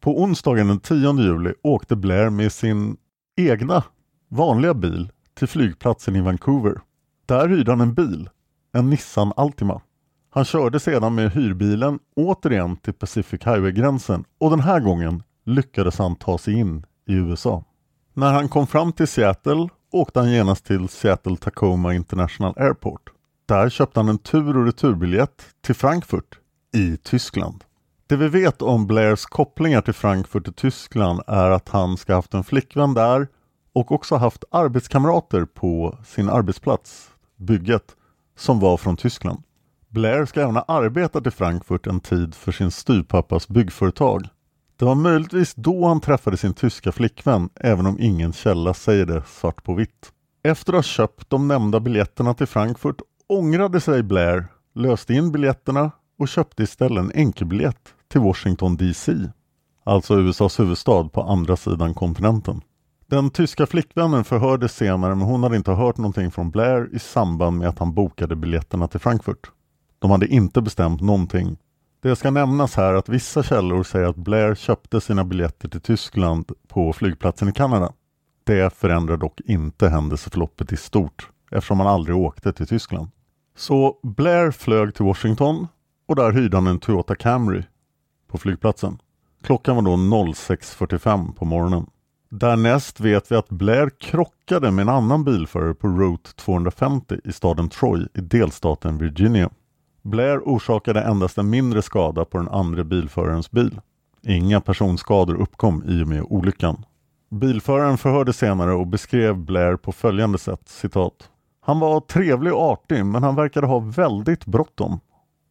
På 0.00 0.22
onsdagen 0.22 0.68
den 0.68 0.80
10 0.80 1.12
juli 1.12 1.54
åkte 1.62 1.96
Blair 1.96 2.30
med 2.30 2.52
sin 2.52 2.96
egna 3.36 3.84
vanliga 4.28 4.74
bil 4.74 5.10
till 5.34 5.48
flygplatsen 5.48 6.16
i 6.16 6.20
Vancouver. 6.20 6.80
Där 7.26 7.48
hyrde 7.48 7.72
han 7.72 7.80
en 7.80 7.94
bil, 7.94 8.30
en 8.72 8.90
Nissan 8.90 9.32
Altima. 9.36 9.80
Han 10.34 10.44
körde 10.44 10.80
sedan 10.80 11.14
med 11.14 11.32
hyrbilen 11.32 11.98
återigen 12.16 12.76
till 12.76 12.94
Pacific 12.94 13.40
Highway-gränsen 13.44 14.24
och 14.38 14.50
den 14.50 14.60
här 14.60 14.80
gången 14.80 15.22
lyckades 15.44 15.98
han 15.98 16.16
ta 16.16 16.38
sig 16.38 16.54
in 16.54 16.86
i 17.06 17.14
USA. 17.14 17.64
När 18.14 18.32
han 18.32 18.48
kom 18.48 18.66
fram 18.66 18.92
till 18.92 19.08
Seattle 19.08 19.68
åkte 19.90 20.20
han 20.20 20.30
genast 20.30 20.64
till 20.64 20.88
Seattle 20.88 21.36
Tacoma 21.36 21.94
International 21.94 22.54
Airport. 22.56 23.02
Där 23.46 23.68
köpte 23.68 24.00
han 24.00 24.08
en 24.08 24.18
tur 24.18 24.56
och 24.56 24.64
returbiljett 24.64 25.42
till 25.60 25.74
Frankfurt 25.74 26.38
i 26.74 26.96
Tyskland. 26.96 27.64
Det 28.06 28.16
vi 28.16 28.28
vet 28.28 28.62
om 28.62 28.86
Blairs 28.86 29.24
kopplingar 29.24 29.80
till 29.80 29.94
Frankfurt 29.94 30.48
i 30.48 30.52
Tyskland 30.52 31.20
är 31.26 31.50
att 31.50 31.68
han 31.68 31.96
ska 31.96 32.14
haft 32.14 32.34
en 32.34 32.44
flickvän 32.44 32.94
där 32.94 33.28
och 33.72 33.92
också 33.92 34.16
haft 34.16 34.44
arbetskamrater 34.50 35.44
på 35.44 35.98
sin 36.06 36.28
arbetsplats, 36.28 37.10
bygget, 37.36 37.96
som 38.36 38.60
var 38.60 38.76
från 38.76 38.96
Tyskland. 38.96 39.42
Blair 39.92 40.24
ska 40.24 40.40
även 40.40 40.56
ha 40.56 40.64
arbetat 40.68 41.26
i 41.26 41.30
Frankfurt 41.30 41.86
en 41.86 42.00
tid 42.00 42.34
för 42.34 42.52
sin 42.52 42.70
styvpappas 42.70 43.48
byggföretag. 43.48 44.28
Det 44.76 44.84
var 44.84 44.94
möjligtvis 44.94 45.54
då 45.54 45.86
han 45.86 46.00
träffade 46.00 46.36
sin 46.36 46.54
tyska 46.54 46.92
flickvän, 46.92 47.48
även 47.54 47.86
om 47.86 47.96
ingen 48.00 48.32
källa 48.32 48.74
säger 48.74 49.06
det 49.06 49.22
svart 49.26 49.64
på 49.64 49.74
vitt. 49.74 50.12
Efter 50.42 50.72
att 50.72 50.76
ha 50.76 50.82
köpt 50.82 51.30
de 51.30 51.48
nämnda 51.48 51.80
biljetterna 51.80 52.34
till 52.34 52.46
Frankfurt 52.46 52.96
ångrade 53.28 53.80
sig 53.80 54.02
Blair, 54.02 54.46
löste 54.74 55.14
in 55.14 55.32
biljetterna 55.32 55.90
och 56.18 56.28
köpte 56.28 56.62
istället 56.62 57.04
en 57.04 57.12
enkelbiljett 57.14 57.94
till 58.08 58.20
Washington 58.20 58.76
DC, 58.76 59.12
alltså 59.84 60.18
USAs 60.18 60.60
huvudstad 60.60 61.08
på 61.08 61.22
andra 61.22 61.56
sidan 61.56 61.94
kontinenten. 61.94 62.60
Den 63.06 63.30
tyska 63.30 63.66
flickvännen 63.66 64.24
förhördes 64.24 64.76
senare 64.76 65.14
men 65.14 65.26
hon 65.26 65.42
hade 65.42 65.56
inte 65.56 65.72
hört 65.72 65.96
någonting 65.96 66.30
från 66.30 66.50
Blair 66.50 66.88
i 66.92 66.98
samband 66.98 67.58
med 67.58 67.68
att 67.68 67.78
han 67.78 67.94
bokade 67.94 68.36
biljetterna 68.36 68.88
till 68.88 69.00
Frankfurt. 69.00 69.50
De 70.02 70.10
hade 70.10 70.26
inte 70.26 70.62
bestämt 70.62 71.00
någonting. 71.00 71.56
Det 72.00 72.16
ska 72.16 72.30
nämnas 72.30 72.76
här 72.76 72.94
att 72.94 73.08
vissa 73.08 73.42
källor 73.42 73.82
säger 73.82 74.06
att 74.06 74.16
Blair 74.16 74.54
köpte 74.54 75.00
sina 75.00 75.24
biljetter 75.24 75.68
till 75.68 75.80
Tyskland 75.80 76.52
på 76.68 76.92
flygplatsen 76.92 77.48
i 77.48 77.52
Kanada. 77.52 77.92
Det 78.44 78.74
förändrar 78.74 79.16
dock 79.16 79.40
inte 79.40 79.88
händelseförloppet 79.88 80.72
i 80.72 80.76
stort 80.76 81.28
eftersom 81.50 81.80
han 81.80 81.88
aldrig 81.88 82.16
åkte 82.16 82.52
till 82.52 82.66
Tyskland. 82.66 83.08
Så 83.56 83.98
Blair 84.02 84.50
flög 84.50 84.94
till 84.94 85.04
Washington 85.04 85.68
och 86.08 86.16
där 86.16 86.32
hyrde 86.32 86.56
han 86.56 86.66
en 86.66 86.80
Toyota 86.80 87.14
Camry 87.14 87.62
på 88.28 88.38
flygplatsen. 88.38 88.98
Klockan 89.42 89.76
var 89.76 89.82
då 89.82 89.96
06.45 89.96 91.34
på 91.34 91.44
morgonen. 91.44 91.86
Därnäst 92.30 93.00
vet 93.00 93.32
vi 93.32 93.36
att 93.36 93.48
Blair 93.48 93.90
krockade 94.00 94.70
med 94.70 94.82
en 94.82 94.88
annan 94.88 95.24
bilförare 95.24 95.74
på 95.74 95.88
Route 95.88 96.34
250 96.34 97.16
i 97.24 97.32
staden 97.32 97.68
Troy 97.68 98.06
i 98.14 98.20
delstaten 98.20 98.98
Virginia. 98.98 99.50
Blair 100.02 100.40
orsakade 100.44 101.02
endast 101.02 101.38
en 101.38 101.50
mindre 101.50 101.82
skada 101.82 102.24
på 102.24 102.38
den 102.38 102.48
andra 102.48 102.84
bilförarens 102.84 103.50
bil. 103.50 103.80
Inga 104.22 104.60
personskador 104.60 105.34
uppkom 105.34 105.82
i 105.86 106.02
och 106.02 106.08
med 106.08 106.22
olyckan. 106.22 106.84
Bilföraren 107.30 107.98
förhörde 107.98 108.32
senare 108.32 108.72
och 108.72 108.86
beskrev 108.86 109.36
Blair 109.36 109.76
på 109.76 109.92
följande 109.92 110.38
sätt, 110.38 110.68
citat. 110.68 111.30
Han 111.60 111.80
var 111.80 112.00
trevlig 112.00 112.52
och 112.52 112.62
artig 112.62 113.06
men 113.06 113.22
han 113.22 113.36
verkade 113.36 113.66
ha 113.66 113.78
väldigt 113.78 114.46
bråttom. 114.46 115.00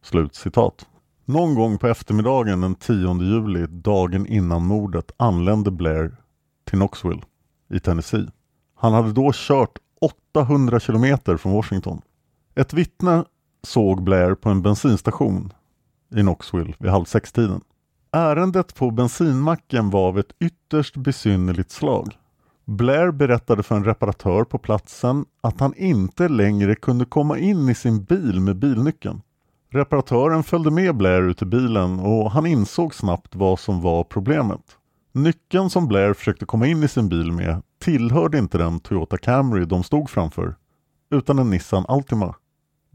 Slut 0.02 0.34
citat. 0.34 0.86
Någon 1.24 1.54
gång 1.54 1.78
på 1.78 1.88
eftermiddagen 1.88 2.60
den 2.60 2.74
10 2.74 3.22
juli, 3.22 3.66
dagen 3.66 4.26
innan 4.26 4.66
mordet, 4.66 5.12
anlände 5.16 5.70
Blair 5.70 6.16
till 6.64 6.78
Knoxville 6.78 7.22
i 7.70 7.80
Tennessee. 7.80 8.28
Han 8.74 8.92
hade 8.92 9.12
då 9.12 9.30
kört 9.34 9.78
800 10.34 10.80
kilometer 10.80 11.36
från 11.36 11.52
Washington. 11.52 12.02
Ett 12.54 12.72
vittne 12.72 13.24
såg 13.66 14.02
Blair 14.02 14.34
på 14.34 14.50
en 14.50 14.62
bensinstation 14.62 15.52
i 16.14 16.20
Knoxville 16.20 16.74
vid 16.78 16.90
halv 16.90 17.04
sex-tiden. 17.04 17.60
Ärendet 18.12 18.74
på 18.74 18.90
bensinmacken 18.90 19.90
var 19.90 20.08
av 20.08 20.18
ett 20.18 20.32
ytterst 20.40 20.96
besynnerligt 20.96 21.70
slag. 21.70 22.16
Blair 22.64 23.10
berättade 23.10 23.62
för 23.62 23.74
en 23.74 23.84
reparatör 23.84 24.44
på 24.44 24.58
platsen 24.58 25.24
att 25.40 25.60
han 25.60 25.74
inte 25.76 26.28
längre 26.28 26.74
kunde 26.74 27.04
komma 27.04 27.38
in 27.38 27.68
i 27.68 27.74
sin 27.74 28.04
bil 28.04 28.40
med 28.40 28.56
bilnyckeln. 28.56 29.22
Reparatören 29.70 30.42
följde 30.42 30.70
med 30.70 30.96
Blair 30.96 31.22
ut 31.22 31.42
i 31.42 31.44
bilen 31.44 32.00
och 32.00 32.30
han 32.30 32.46
insåg 32.46 32.94
snabbt 32.94 33.34
vad 33.34 33.58
som 33.58 33.80
var 33.80 34.04
problemet. 34.04 34.78
Nyckeln 35.12 35.70
som 35.70 35.88
Blair 35.88 36.12
försökte 36.14 36.46
komma 36.46 36.66
in 36.66 36.82
i 36.82 36.88
sin 36.88 37.08
bil 37.08 37.32
med 37.32 37.62
tillhörde 37.80 38.38
inte 38.38 38.58
den 38.58 38.80
Toyota 38.80 39.18
Camry 39.18 39.64
de 39.64 39.82
stod 39.82 40.10
framför, 40.10 40.54
utan 41.10 41.38
en 41.38 41.50
Nissan 41.50 41.84
Altima. 41.88 42.34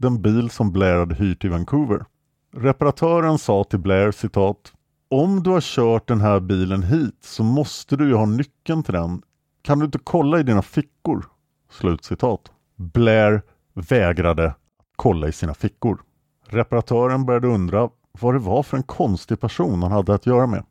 Den 0.00 0.22
bil 0.22 0.50
som 0.50 0.72
Blair 0.72 0.98
hade 0.98 1.14
hyrt 1.14 1.44
i 1.44 1.48
Vancouver. 1.48 2.04
Reparatören 2.52 3.38
sa 3.38 3.64
till 3.64 3.78
Blair 3.78 4.10
citat 4.12 4.72
Om 5.10 5.42
du 5.42 5.50
har 5.50 5.60
kört 5.60 6.08
den 6.08 6.20
här 6.20 6.40
bilen 6.40 6.82
hit 6.82 7.18
så 7.20 7.42
måste 7.42 7.96
du 7.96 8.08
ju 8.08 8.14
ha 8.14 8.26
nyckeln 8.26 8.82
till 8.82 8.94
den. 8.94 9.22
Kan 9.62 9.78
du 9.78 9.84
inte 9.84 9.98
kolla 9.98 10.40
i 10.40 10.42
dina 10.42 10.62
fickor? 10.62 11.24
Slutcitat. 11.70 12.52
Blair 12.76 13.42
vägrade 13.74 14.54
kolla 14.96 15.28
i 15.28 15.32
sina 15.32 15.54
fickor. 15.54 16.02
Reparatören 16.46 17.26
började 17.26 17.48
undra 17.48 17.90
vad 18.20 18.34
det 18.34 18.38
var 18.38 18.62
för 18.62 18.76
en 18.76 18.82
konstig 18.82 19.40
person 19.40 19.82
han 19.82 19.92
hade 19.92 20.14
att 20.14 20.26
göra 20.26 20.46
med. 20.46 20.64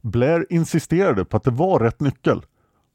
Blair 0.00 0.46
insisterade 0.50 1.24
på 1.24 1.36
att 1.36 1.44
det 1.44 1.50
var 1.50 1.78
rätt 1.78 2.00
nyckel 2.00 2.42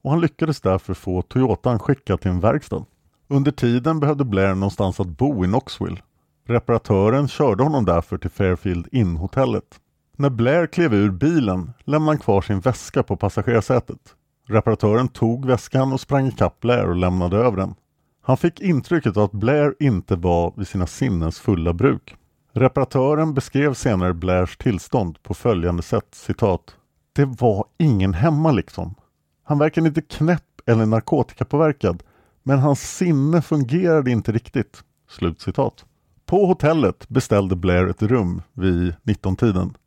och 0.02 0.12
han 0.12 0.22
lyckades 0.22 0.62
därför 0.62 0.94
få 0.94 1.22
Toyotan 1.22 1.80
skickad 1.80 2.22
till 2.22 2.32
en 2.32 2.40
verkstad. 2.40 2.86
Under 3.32 3.52
tiden 3.52 4.00
behövde 4.00 4.26
Blair 4.26 4.56
någonstans 4.56 5.00
att 5.00 5.08
bo 5.08 5.46
i 5.46 5.48
Knoxville. 5.48 6.02
Reparatören 6.48 7.28
körde 7.28 7.64
honom 7.64 7.86
därför 7.86 8.18
till 8.18 8.30
Fairfield 8.30 8.88
Inn-hotellet. 8.92 9.80
När 10.18 10.30
Blair 10.30 10.68
klev 10.68 10.94
ur 10.94 11.12
bilen 11.12 11.74
lämnade 11.86 12.12
han 12.12 12.18
kvar 12.18 12.42
sin 12.42 12.60
väska 12.60 13.04
på 13.04 13.18
passagerarsätet. 13.18 14.16
Reparatören 14.48 15.08
tog 15.08 15.46
väskan 15.46 15.94
och 15.94 16.02
sprang 16.02 16.28
ikapp 16.28 16.60
Blair 16.60 16.90
och 16.90 16.96
lämnade 16.96 17.38
över 17.38 17.58
den. 17.58 17.76
Han 18.22 18.38
fick 18.38 18.60
intrycket 18.60 19.18
att 19.18 19.32
Blair 19.32 19.76
inte 19.80 20.16
var 20.16 20.54
vid 20.58 20.68
sina 20.68 20.88
sinnens 20.88 21.40
fulla 21.40 21.74
bruk. 21.74 22.16
Reparatören 22.54 23.34
beskrev 23.34 23.74
senare 23.74 24.14
Blairs 24.14 24.58
tillstånd 24.58 25.24
på 25.24 25.34
följande 25.34 25.84
sätt, 25.84 26.08
citat. 26.12 26.76
Det 27.14 27.26
var 27.26 27.66
ingen 27.78 28.14
hemma 28.14 28.52
liksom. 28.52 28.96
Han 29.44 29.60
verkade 29.60 29.88
inte 29.88 30.02
knäpp 30.02 30.44
eller 30.66 30.86
narkotikapåverkad, 30.86 32.04
men 32.50 32.60
hans 32.60 32.98
sinne 32.98 33.42
fungerade 33.42 34.12
inte 34.12 34.32
riktigt. 34.32 34.84
Slutcitat. 35.10 35.86
På 36.26 36.46
hotellet 36.46 37.10
beställde 37.10 37.56
Blair 37.56 37.88
ett 37.88 38.02
rum 38.02 38.42
vid 38.54 38.96
19-tiden 39.04 39.78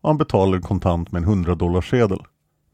och 0.00 0.08
han 0.08 0.18
betalade 0.18 0.62
kontant 0.62 1.12
med 1.12 1.22
en 1.22 1.28
100 1.28 1.54
dollars 1.54 1.90
sedel. 1.90 2.22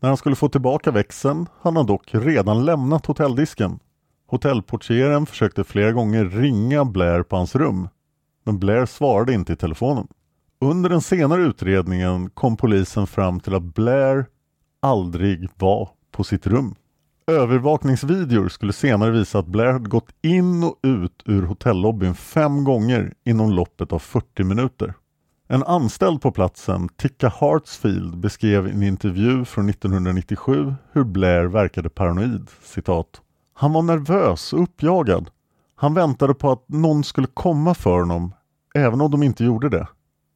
När 0.00 0.08
han 0.08 0.16
skulle 0.16 0.36
få 0.36 0.48
tillbaka 0.48 0.90
växeln 0.90 1.46
hade 1.60 1.78
han 1.78 1.86
dock 1.86 2.14
redan 2.14 2.64
lämnat 2.64 3.06
hotelldisken. 3.06 3.78
Hotellportieren 4.26 5.26
försökte 5.26 5.64
flera 5.64 5.92
gånger 5.92 6.24
ringa 6.24 6.84
Blair 6.84 7.22
på 7.22 7.36
hans 7.36 7.54
rum, 7.54 7.88
men 8.44 8.58
Blair 8.58 8.86
svarade 8.86 9.34
inte 9.34 9.52
i 9.52 9.56
telefonen. 9.56 10.08
Under 10.60 10.90
den 10.90 11.00
senare 11.00 11.42
utredningen 11.42 12.30
kom 12.30 12.56
polisen 12.56 13.06
fram 13.06 13.40
till 13.40 13.54
att 13.54 13.74
Blair 13.74 14.26
aldrig 14.80 15.48
var 15.58 15.88
på 16.10 16.24
sitt 16.24 16.46
rum. 16.46 16.74
Övervakningsvideor 17.32 18.48
skulle 18.48 18.72
senare 18.72 19.10
visa 19.10 19.38
att 19.38 19.46
Blair 19.46 19.72
hade 19.72 19.88
gått 19.88 20.08
in 20.22 20.64
och 20.64 20.78
ut 20.82 21.22
ur 21.24 21.42
hotellobbyn 21.42 22.14
fem 22.14 22.64
gånger 22.64 23.14
inom 23.24 23.50
loppet 23.50 23.92
av 23.92 23.98
40 23.98 24.44
minuter. 24.44 24.94
En 25.48 25.62
anställd 25.62 26.20
på 26.20 26.32
platsen, 26.32 26.88
Ticka 26.88 27.28
Hartsfield, 27.28 28.16
beskrev 28.18 28.68
i 28.68 28.70
en 28.70 28.82
intervju 28.82 29.44
från 29.44 29.68
1997 29.68 30.74
hur 30.92 31.04
Blair 31.04 31.44
verkade 31.44 31.88
paranoid. 31.88 32.50
Citat. 32.62 33.20
Han 33.54 33.72
var 33.72 33.82
nervös 33.82 34.52
och 34.52 34.62
uppjagad. 34.62 35.30
Han 35.74 35.94
väntade 35.94 36.34
på 36.34 36.50
att 36.50 36.68
någon 36.68 37.04
skulle 37.04 37.26
komma 37.34 37.74
för 37.74 37.98
honom, 37.98 38.34
även 38.74 39.00
om 39.00 39.10
de 39.10 39.22
inte 39.22 39.44
gjorde 39.44 39.68
det. 39.68 39.86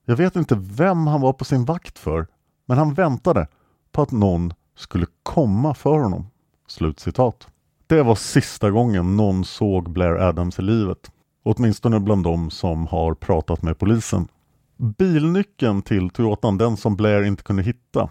Jag 0.05 0.17
vet 0.17 0.37
inte 0.37 0.55
vem 0.59 1.07
han 1.07 1.21
var 1.21 1.33
på 1.33 1.45
sin 1.45 1.65
vakt 1.65 1.99
för, 1.99 2.27
men 2.67 2.79
han 2.79 2.95
väntade 2.95 3.49
på 3.93 4.03
att 4.03 4.13
någon 4.13 4.53
skulle 4.77 5.07
komma 5.23 5.75
för 5.75 5.99
honom. 5.99 6.27
Slutcitat. 6.67 7.49
Det 7.87 8.03
var 8.03 8.15
sista 8.15 8.71
gången 8.71 9.17
någon 9.17 9.45
såg 9.45 9.91
Blair 9.91 10.15
Adams 10.15 10.59
i 10.59 10.63
livet. 10.63 11.11
Åtminstone 11.43 12.01
bland 12.01 12.25
de 12.25 12.51
som 12.51 12.87
har 12.87 13.15
pratat 13.15 13.63
med 13.63 13.79
polisen. 13.79 14.29
Bilnyckeln 14.77 15.83
till 15.83 16.11
Toyotan, 16.11 16.59
den 16.59 16.77
som 16.77 16.97
Blair 16.97 17.23
inte 17.23 17.43
kunde 17.43 17.63
hitta, 17.63 18.11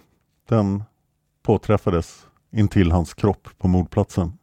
den 0.50 0.84
påträffades 1.44 2.26
intill 2.52 2.92
hans 2.92 3.14
kropp 3.14 3.48
på 3.58 3.68
mordplatsen. 3.68 4.34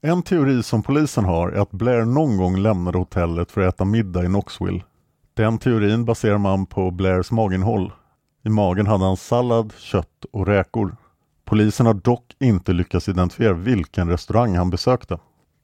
En 0.00 0.22
teori 0.22 0.62
som 0.62 0.82
polisen 0.82 1.24
har 1.24 1.48
är 1.48 1.60
att 1.60 1.70
Blair 1.70 2.04
någon 2.04 2.36
gång 2.36 2.56
lämnade 2.56 2.98
hotellet 2.98 3.50
för 3.50 3.60
att 3.60 3.74
äta 3.74 3.84
middag 3.84 4.24
i 4.24 4.26
Knoxville. 4.26 4.82
Den 5.34 5.58
teorin 5.58 6.04
baserar 6.04 6.38
man 6.38 6.66
på 6.66 6.90
Blairs 6.90 7.30
maginnehåll. 7.30 7.92
I 8.44 8.48
magen 8.48 8.86
hade 8.86 9.04
han 9.04 9.16
sallad, 9.16 9.72
kött 9.78 10.24
och 10.32 10.46
räkor. 10.46 10.96
Polisen 11.52 11.86
har 11.86 11.94
dock 11.94 12.36
inte 12.40 12.72
lyckats 12.72 13.08
identifiera 13.08 13.52
vilken 13.52 14.08
restaurang 14.08 14.56
han 14.56 14.70
besökte. 14.70 15.18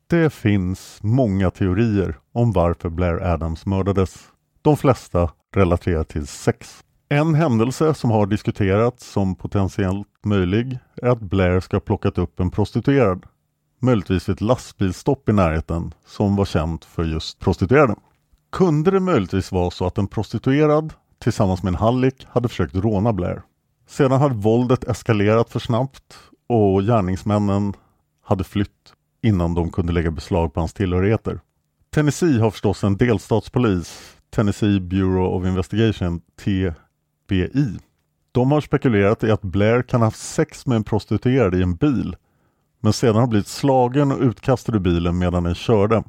Det 0.06 0.32
finns 0.32 0.98
många 1.02 1.50
teorier 1.50 2.18
om 2.32 2.52
varför 2.52 2.88
Blair 2.88 3.22
Adams 3.22 3.66
mördades. 3.66 4.16
De 4.62 4.76
flesta 4.76 5.30
relaterar 5.54 6.04
till 6.04 6.26
sex. 6.26 6.84
En 7.08 7.34
händelse 7.34 7.94
som 7.94 8.10
har 8.10 8.26
diskuterats 8.26 9.12
som 9.12 9.34
potentiellt 9.34 10.08
möjlig 10.24 10.78
är 11.02 11.08
att 11.08 11.20
Blair 11.20 11.60
ska 11.60 11.76
ha 11.76 11.80
plockat 11.80 12.18
upp 12.18 12.40
en 12.40 12.50
prostituerad. 12.50 13.26
Möjligtvis 13.80 14.28
vid 14.28 14.34
ett 14.34 14.40
lastbilsstopp 14.40 15.28
i 15.28 15.32
närheten 15.32 15.94
som 16.06 16.36
var 16.36 16.44
känt 16.44 16.84
för 16.84 17.04
just 17.04 17.38
prostituerade. 17.38 17.94
Kunde 18.52 18.90
det 18.90 19.00
möjligtvis 19.00 19.52
vara 19.52 19.70
så 19.70 19.86
att 19.86 19.98
en 19.98 20.08
prostituerad 20.08 20.92
tillsammans 21.18 21.62
med 21.62 21.70
en 21.70 21.78
hallick 21.78 22.26
hade 22.30 22.48
försökt 22.48 22.74
råna 22.74 23.12
Blair? 23.12 23.42
Sedan 23.88 24.20
hade 24.20 24.34
våldet 24.34 24.84
eskalerat 24.84 25.50
för 25.50 25.58
snabbt 25.58 26.18
och 26.46 26.82
gärningsmännen 26.82 27.74
hade 28.24 28.44
flytt 28.44 28.92
innan 29.22 29.54
de 29.54 29.70
kunde 29.70 29.92
lägga 29.92 30.10
beslag 30.10 30.54
på 30.54 30.60
hans 30.60 30.72
tillhörigheter. 30.72 31.40
Tennessee 31.94 32.40
har 32.40 32.50
förstås 32.50 32.84
en 32.84 32.96
delstatspolis, 32.96 34.16
Tennessee 34.30 34.80
Bureau 34.80 35.26
of 35.26 35.46
Investigation, 35.46 36.20
TBI. 36.40 37.78
De 38.32 38.52
har 38.52 38.60
spekulerat 38.60 39.24
i 39.24 39.30
att 39.30 39.42
Blair 39.42 39.82
kan 39.82 40.00
ha 40.00 40.06
haft 40.06 40.18
sex 40.18 40.66
med 40.66 40.76
en 40.76 40.84
prostituerad 40.84 41.54
i 41.54 41.62
en 41.62 41.76
bil 41.76 42.16
men 42.80 42.92
sedan 42.92 43.16
har 43.16 43.26
blivit 43.26 43.46
slagen 43.46 44.12
och 44.12 44.20
utkastad 44.20 44.74
ur 44.74 44.78
bilen 44.78 45.18
medan 45.18 45.44
den 45.44 45.54
körde. 45.54 46.02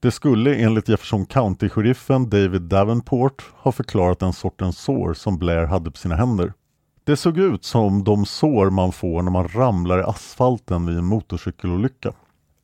Det 0.00 0.10
skulle 0.10 0.54
enligt 0.54 0.88
Jefferson 0.88 1.26
County-sheriffen 1.26 2.30
David 2.30 2.62
Davenport 2.62 3.44
ha 3.52 3.72
förklarat 3.72 4.18
den 4.18 4.32
sortens 4.32 4.78
sår 4.78 5.14
som 5.14 5.38
Blair 5.38 5.66
hade 5.66 5.90
på 5.90 5.98
sina 5.98 6.16
händer. 6.16 6.52
Det 7.10 7.16
såg 7.16 7.38
ut 7.38 7.64
som 7.64 8.04
de 8.04 8.26
sår 8.26 8.70
man 8.70 8.92
får 8.92 9.22
när 9.22 9.30
man 9.30 9.48
ramlar 9.48 9.98
i 9.98 10.02
asfalten 10.02 10.86
vid 10.86 10.98
en 10.98 11.04
motorcykelolycka. 11.04 12.12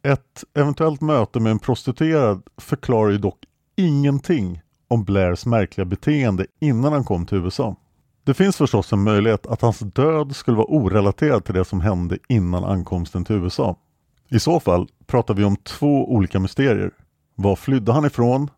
Ett 0.03 0.45
eventuellt 0.55 1.01
möte 1.01 1.41
med 1.41 1.53
en 1.53 1.59
prostituerad 1.59 2.43
förklarar 2.57 3.11
ju 3.11 3.19
dock 3.19 3.39
ingenting 3.77 4.61
om 4.89 5.05
Blairs 5.05 5.47
märkliga 5.47 5.85
beteende 5.85 6.47
innan 6.61 6.93
han 6.93 7.05
kom 7.05 7.27
till 7.27 7.39
USA. 7.39 7.77
Det 8.25 8.35
finns 8.35 8.57
förstås 8.57 8.93
en 8.93 9.03
möjlighet 9.03 9.47
att 9.47 9.63
hans 9.63 9.79
död 9.79 10.37
skulle 10.37 10.57
vara 10.57 10.71
orelaterad 10.71 11.45
till 11.45 11.55
det 11.55 11.65
som 11.65 11.81
hände 11.81 12.19
innan 12.29 12.65
ankomsten 12.65 13.25
till 13.25 13.37
USA. 13.37 13.77
I 14.29 14.41
så 14.41 14.61
fall 14.61 14.89
pratar 15.07 15.35
vi 15.35 15.45
om 15.45 15.57
två 15.57 16.13
olika 16.13 16.41
mysterier. 16.41 16.91
Var 17.35 17.57
flydde 17.57 17.93
han 17.93 18.05
ifrån 18.05 18.51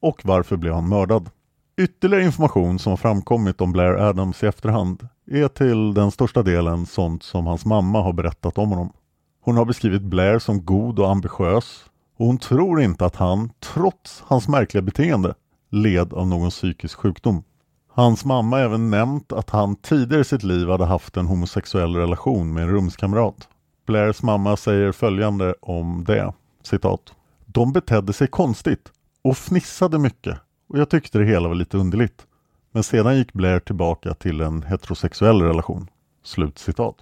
och 0.00 0.20
varför 0.24 0.56
blev 0.56 0.74
han 0.74 0.88
mördad? 0.88 1.30
Ytterligare 1.76 2.24
information 2.24 2.78
som 2.78 2.90
har 2.90 2.96
framkommit 2.96 3.60
om 3.60 3.72
Blair 3.72 3.94
Adams 3.94 4.42
i 4.42 4.46
efterhand 4.46 5.08
är 5.30 5.48
till 5.48 5.94
den 5.94 6.10
största 6.10 6.42
delen 6.42 6.86
sånt 6.86 7.22
som 7.22 7.46
hans 7.46 7.64
mamma 7.64 8.02
har 8.02 8.12
berättat 8.12 8.58
om 8.58 8.70
honom. 8.70 8.92
Hon 9.40 9.56
har 9.56 9.64
beskrivit 9.64 10.02
Blair 10.02 10.38
som 10.38 10.64
god 10.64 10.98
och 10.98 11.10
ambitiös 11.10 11.84
och 12.16 12.26
hon 12.26 12.38
tror 12.38 12.80
inte 12.80 13.06
att 13.06 13.16
han, 13.16 13.50
trots 13.60 14.22
hans 14.26 14.48
märkliga 14.48 14.82
beteende, 14.82 15.34
led 15.70 16.12
av 16.12 16.26
någon 16.26 16.50
psykisk 16.50 16.98
sjukdom. 16.98 17.42
Hans 17.88 18.24
mamma 18.24 18.56
har 18.56 18.64
även 18.64 18.90
nämnt 18.90 19.32
att 19.32 19.50
han 19.50 19.76
tidigare 19.76 20.20
i 20.20 20.24
sitt 20.24 20.42
liv 20.42 20.68
hade 20.68 20.84
haft 20.84 21.16
en 21.16 21.26
homosexuell 21.26 21.96
relation 21.96 22.52
med 22.52 22.62
en 22.62 22.70
rumskamrat. 22.70 23.48
Blairs 23.86 24.22
mamma 24.22 24.56
säger 24.56 24.92
följande 24.92 25.54
om 25.60 26.04
det, 26.06 26.32
citat. 26.62 27.00
De 27.46 27.72
betedde 27.72 28.12
sig 28.12 28.26
konstigt 28.26 28.92
och 29.24 29.36
fnissade 29.36 29.98
mycket 29.98 30.38
och 30.68 30.78
jag 30.78 30.88
tyckte 30.88 31.18
det 31.18 31.24
hela 31.24 31.48
var 31.48 31.54
lite 31.54 31.76
underligt. 31.76 32.26
Men 32.72 32.82
sedan 32.82 33.16
gick 33.16 33.32
Blair 33.32 33.60
tillbaka 33.60 34.14
till 34.14 34.40
en 34.40 34.62
heterosexuell 34.62 35.42
relation. 35.42 35.90
Slut 36.22 36.58
citat. 36.58 36.96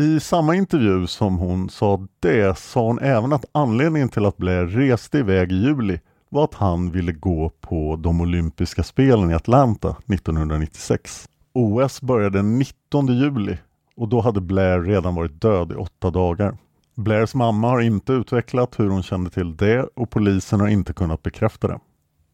I 0.00 0.20
samma 0.20 0.54
intervju 0.54 1.06
som 1.06 1.38
hon 1.38 1.68
sa 1.68 2.06
det 2.20 2.58
sa 2.58 2.86
hon 2.86 2.98
även 2.98 3.32
att 3.32 3.44
anledningen 3.52 4.08
till 4.08 4.26
att 4.26 4.36
Blair 4.36 4.66
reste 4.66 5.18
iväg 5.18 5.52
i 5.52 5.54
juli 5.54 6.00
var 6.28 6.44
att 6.44 6.54
han 6.54 6.90
ville 6.90 7.12
gå 7.12 7.50
på 7.60 7.96
de 7.96 8.20
olympiska 8.20 8.82
spelen 8.82 9.30
i 9.30 9.34
Atlanta 9.34 9.96
1996. 10.06 11.28
OS 11.52 12.00
började 12.02 12.38
den 12.38 12.58
19 12.58 13.06
juli 13.06 13.58
och 13.96 14.08
då 14.08 14.20
hade 14.20 14.40
Blair 14.40 14.80
redan 14.80 15.14
varit 15.14 15.40
död 15.40 15.72
i 15.72 15.74
åtta 15.74 16.10
dagar. 16.10 16.56
Blairs 16.94 17.34
mamma 17.34 17.68
har 17.68 17.80
inte 17.80 18.12
utvecklat 18.12 18.78
hur 18.78 18.88
hon 18.88 19.02
kände 19.02 19.30
till 19.30 19.56
det 19.56 19.82
och 19.94 20.10
polisen 20.10 20.60
har 20.60 20.68
inte 20.68 20.92
kunnat 20.92 21.22
bekräfta 21.22 21.68
det. 21.68 21.78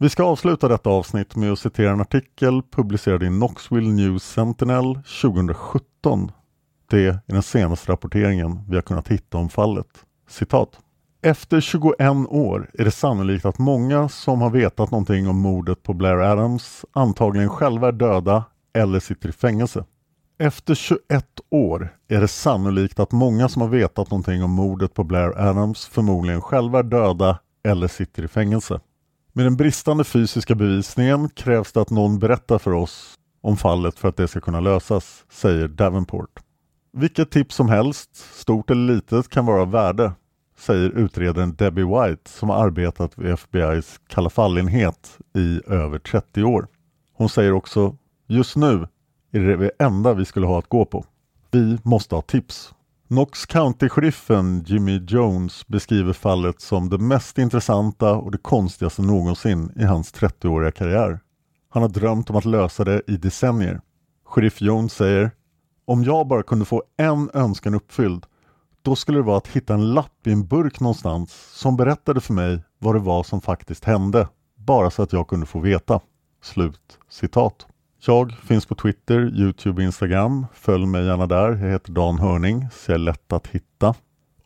Vi 0.02 0.08
ska 0.08 0.24
avsluta 0.24 0.68
detta 0.68 0.90
avsnitt 0.90 1.36
med 1.36 1.52
att 1.52 1.58
citera 1.58 1.90
en 1.90 2.00
artikel 2.00 2.62
publicerad 2.62 3.22
i 3.22 3.26
Knoxville 3.26 3.90
News 3.90 4.24
Sentinel 4.24 4.94
2017. 4.94 6.32
Det 6.90 7.06
är 7.06 7.18
den 7.26 7.42
senaste 7.42 7.92
rapporteringen 7.92 8.60
vi 8.68 8.74
har 8.74 8.82
kunnat 8.82 9.08
hitta 9.08 9.38
om 9.38 9.48
fallet. 9.48 9.86
Citat. 10.28 10.68
Efter 11.22 11.60
21 11.60 11.96
år 12.28 12.70
är 12.74 12.84
det 12.84 12.90
sannolikt 12.90 13.44
att 13.44 13.58
många 13.58 14.08
som 14.08 14.40
har 14.40 14.50
vetat 14.50 14.90
någonting 14.90 15.28
om 15.28 15.38
mordet 15.38 15.82
på 15.82 15.94
Blair 15.94 16.18
Adams 16.18 16.84
antagligen 16.92 17.48
själva 17.48 17.88
är 17.88 17.92
döda 17.92 18.44
eller 18.74 19.00
sitter 19.00 19.28
i 19.28 19.32
fängelse. 19.32 19.84
Efter 20.38 20.74
21 20.74 21.26
år 21.50 21.96
är 22.08 22.20
det 22.20 22.28
sannolikt 22.28 23.00
att 23.00 23.12
många 23.12 23.48
som 23.48 23.62
har 23.62 23.68
vetat 23.68 24.10
någonting 24.10 24.44
om 24.44 24.50
mordet 24.50 24.94
på 24.94 25.04
Blair 25.04 25.38
Adams 25.38 25.86
förmodligen 25.86 26.40
själva 26.40 26.78
är 26.78 26.82
döda 26.82 27.38
eller 27.64 27.88
sitter 27.88 28.22
i 28.22 28.28
fängelse. 28.28 28.80
Med 29.34 29.46
den 29.46 29.56
bristande 29.56 30.04
fysiska 30.04 30.54
bevisningen 30.54 31.28
krävs 31.28 31.72
det 31.72 31.80
att 31.80 31.90
någon 31.90 32.18
berättar 32.18 32.58
för 32.58 32.72
oss 32.72 33.14
om 33.40 33.56
fallet 33.56 33.98
för 33.98 34.08
att 34.08 34.16
det 34.16 34.28
ska 34.28 34.40
kunna 34.40 34.60
lösas, 34.60 35.24
säger 35.30 35.68
Davenport. 35.68 36.40
Vilket 36.92 37.30
tips 37.30 37.54
som 37.54 37.68
helst, 37.68 38.16
stort 38.34 38.70
eller 38.70 38.94
litet, 38.94 39.28
kan 39.28 39.46
vara 39.46 39.62
av 39.62 39.70
värde, 39.70 40.12
säger 40.58 40.90
utredaren 40.90 41.54
Debbie 41.54 41.84
White 41.84 42.30
som 42.30 42.48
har 42.48 42.64
arbetat 42.64 43.18
vid 43.18 43.34
FBI's 43.34 44.00
Kalla 44.08 44.30
fallenhet 44.30 45.18
i 45.34 45.60
över 45.66 45.98
30 45.98 46.42
år. 46.42 46.66
Hon 47.14 47.28
säger 47.28 47.52
också, 47.52 47.96
just 48.26 48.56
nu 48.56 48.86
är 49.32 49.40
det 49.40 49.56
det 49.56 49.70
enda 49.78 50.14
vi 50.14 50.24
skulle 50.24 50.46
ha 50.46 50.58
att 50.58 50.68
gå 50.68 50.84
på. 50.84 51.04
Vi 51.50 51.78
måste 51.82 52.14
ha 52.14 52.22
tips. 52.22 52.74
Knox 53.12 53.46
County-sheriffen 53.46 54.64
Jimmy 54.66 54.98
Jones 55.08 55.66
beskriver 55.66 56.12
fallet 56.12 56.60
som 56.60 56.88
det 56.88 56.98
mest 56.98 57.38
intressanta 57.38 58.14
och 58.14 58.30
det 58.30 58.38
konstigaste 58.38 59.02
någonsin 59.02 59.72
i 59.76 59.84
hans 59.84 60.14
30-åriga 60.14 60.70
karriär. 60.70 61.20
Han 61.68 61.82
har 61.82 61.88
drömt 61.88 62.30
om 62.30 62.36
att 62.36 62.44
lösa 62.44 62.84
det 62.84 63.02
i 63.06 63.16
decennier. 63.16 63.80
Sheriff 64.24 64.60
Jones 64.60 64.92
säger 64.92 65.30
Om 65.84 66.04
jag 66.04 66.26
bara 66.26 66.42
kunde 66.42 66.64
få 66.64 66.82
en 66.96 67.30
önskan 67.34 67.74
uppfylld 67.74 68.26
då 68.82 68.96
skulle 68.96 69.18
det 69.18 69.22
vara 69.22 69.36
att 69.36 69.48
hitta 69.48 69.74
en 69.74 69.94
lapp 69.94 70.26
i 70.26 70.32
en 70.32 70.46
burk 70.46 70.80
någonstans 70.80 71.48
som 71.52 71.76
berättade 71.76 72.20
för 72.20 72.34
mig 72.34 72.64
vad 72.78 72.94
det 72.94 73.00
var 73.00 73.22
som 73.22 73.40
faktiskt 73.40 73.84
hände. 73.84 74.28
Bara 74.56 74.90
så 74.90 75.02
att 75.02 75.12
jag 75.12 75.28
kunde 75.28 75.46
få 75.46 75.58
veta. 75.58 76.00
Slut 76.42 76.98
citat. 77.08 77.66
Jag 78.06 78.32
finns 78.32 78.66
på 78.66 78.74
Twitter, 78.74 79.40
Youtube 79.40 79.76
och 79.76 79.82
Instagram. 79.82 80.46
Följ 80.54 80.86
mig 80.86 81.04
gärna 81.04 81.26
där. 81.26 81.48
Jag 81.48 81.70
heter 81.70 81.92
Dan 81.92 82.18
Hörning, 82.18 82.66
så 82.72 82.90
jag 82.90 82.94
är 82.94 82.98
lätt 82.98 83.32
att 83.32 83.46
hitta. 83.46 83.94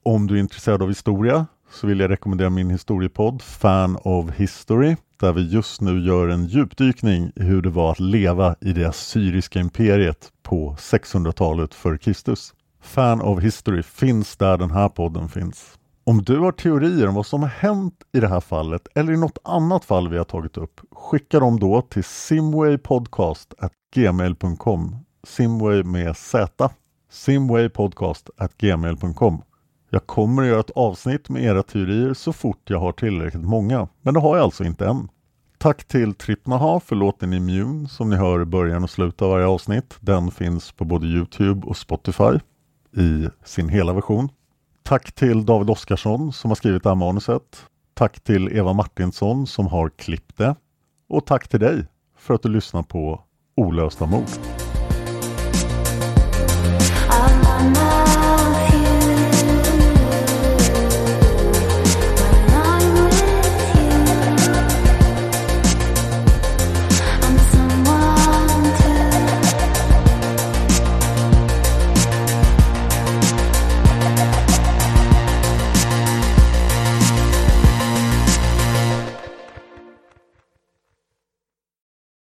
Om 0.03 0.27
du 0.27 0.35
är 0.35 0.41
intresserad 0.41 0.83
av 0.83 0.89
historia 0.89 1.47
så 1.71 1.87
vill 1.87 2.01
jag 2.01 2.11
rekommendera 2.11 2.51
min 2.51 2.71
historiepodd 2.71 3.43
Fan 3.43 3.99
of 4.03 4.31
History 4.31 4.97
där 5.21 5.33
vi 5.33 5.49
just 5.49 5.81
nu 5.81 6.07
gör 6.07 6.29
en 6.29 6.47
djupdykning 6.47 7.33
i 7.37 7.43
hur 7.43 7.63
det 7.63 7.71
var 7.71 7.93
att 7.93 8.01
leva 8.01 8.57
i 8.61 8.73
det 8.73 8.85
assyriska 8.85 9.61
imperiet 9.61 10.33
på 10.43 10.77
600-talet 10.79 11.75
före 11.75 11.99
Kristus. 11.99 12.55
Fan 12.81 13.21
of 13.21 13.43
History 13.43 13.83
finns 13.83 14.37
där 14.37 14.59
den 14.59 14.71
här 14.71 14.89
podden 14.89 15.29
finns. 15.29 15.79
Om 16.09 16.23
du 16.23 16.39
har 16.39 16.53
teorier 16.53 17.09
om 17.09 17.15
vad 17.15 17.27
som 17.27 17.43
har 17.43 17.49
hänt 17.49 17.95
i 18.13 18.21
det 18.21 18.29
här 18.29 18.41
fallet 18.41 18.89
eller 18.95 19.13
i 19.13 19.17
något 19.17 19.39
annat 19.45 19.85
fall 19.85 20.09
vi 20.09 20.19
har 20.19 20.25
tagit 20.25 20.57
upp, 20.57 20.81
skicka 20.91 21.41
dem 21.41 21.61
då 21.61 21.83
till 21.83 22.05
simwaypodcast@gmail.com. 22.05 24.97
Simway 25.27 25.83
med 25.83 26.17
Z. 26.17 26.71
Simwaypodcast@gmail.com. 27.11 29.43
Jag 29.91 30.07
kommer 30.07 30.43
att 30.43 30.49
göra 30.49 30.61
ett 30.61 30.71
avsnitt 30.71 31.29
med 31.29 31.45
era 31.45 31.63
teorier 31.63 32.15
så 32.15 32.33
fort 32.33 32.71
jag 32.71 32.81
har 32.81 32.93
tillräckligt 32.93 33.45
många, 33.45 33.89
men 34.03 34.15
det 34.15 34.21
har 34.21 34.37
jag 34.37 34.45
alltså 34.45 34.65
inte 34.65 34.87
än. 34.87 35.09
Tack 35.59 35.85
till 35.85 36.15
Trippnaha 36.15 36.81
för 36.81 36.97
låten 36.97 37.33
Immune 37.33 37.89
som 37.89 38.11
ni 38.11 38.17
hör 38.17 38.43
i 38.43 38.45
början 38.45 38.85
och 38.85 38.91
slutet 38.91 39.23
av 39.23 39.31
varje 39.31 39.47
avsnitt. 39.47 39.97
Den 40.01 40.31
finns 40.31 40.73
på 40.73 40.85
både 40.85 41.07
Youtube 41.07 41.67
och 41.67 41.77
Spotify 41.77 42.39
i 42.97 43.29
sin 43.45 43.69
hela 43.69 43.93
version. 43.93 44.29
Tack 44.87 45.13
till 45.13 45.47
David 45.47 45.71
Oskarsson 45.71 46.33
som 46.33 46.51
har 46.51 46.55
skrivit 46.55 46.83
det 46.83 46.89
här 46.89 46.95
manuset. 46.95 47.67
Tack 47.95 48.21
till 48.21 48.57
Eva 48.57 48.73
Martinsson 48.73 49.47
som 49.47 49.67
har 49.67 49.89
klippt 49.89 50.37
det. 50.37 50.55
Och 51.09 51.27
tack 51.27 51.49
till 51.49 51.61
dig 51.61 51.87
för 52.19 52.35
att 52.35 52.43
du 52.43 52.49
lyssnar 52.49 52.83
på 52.83 53.21
Olösta 53.57 54.07
mord. 54.07 54.29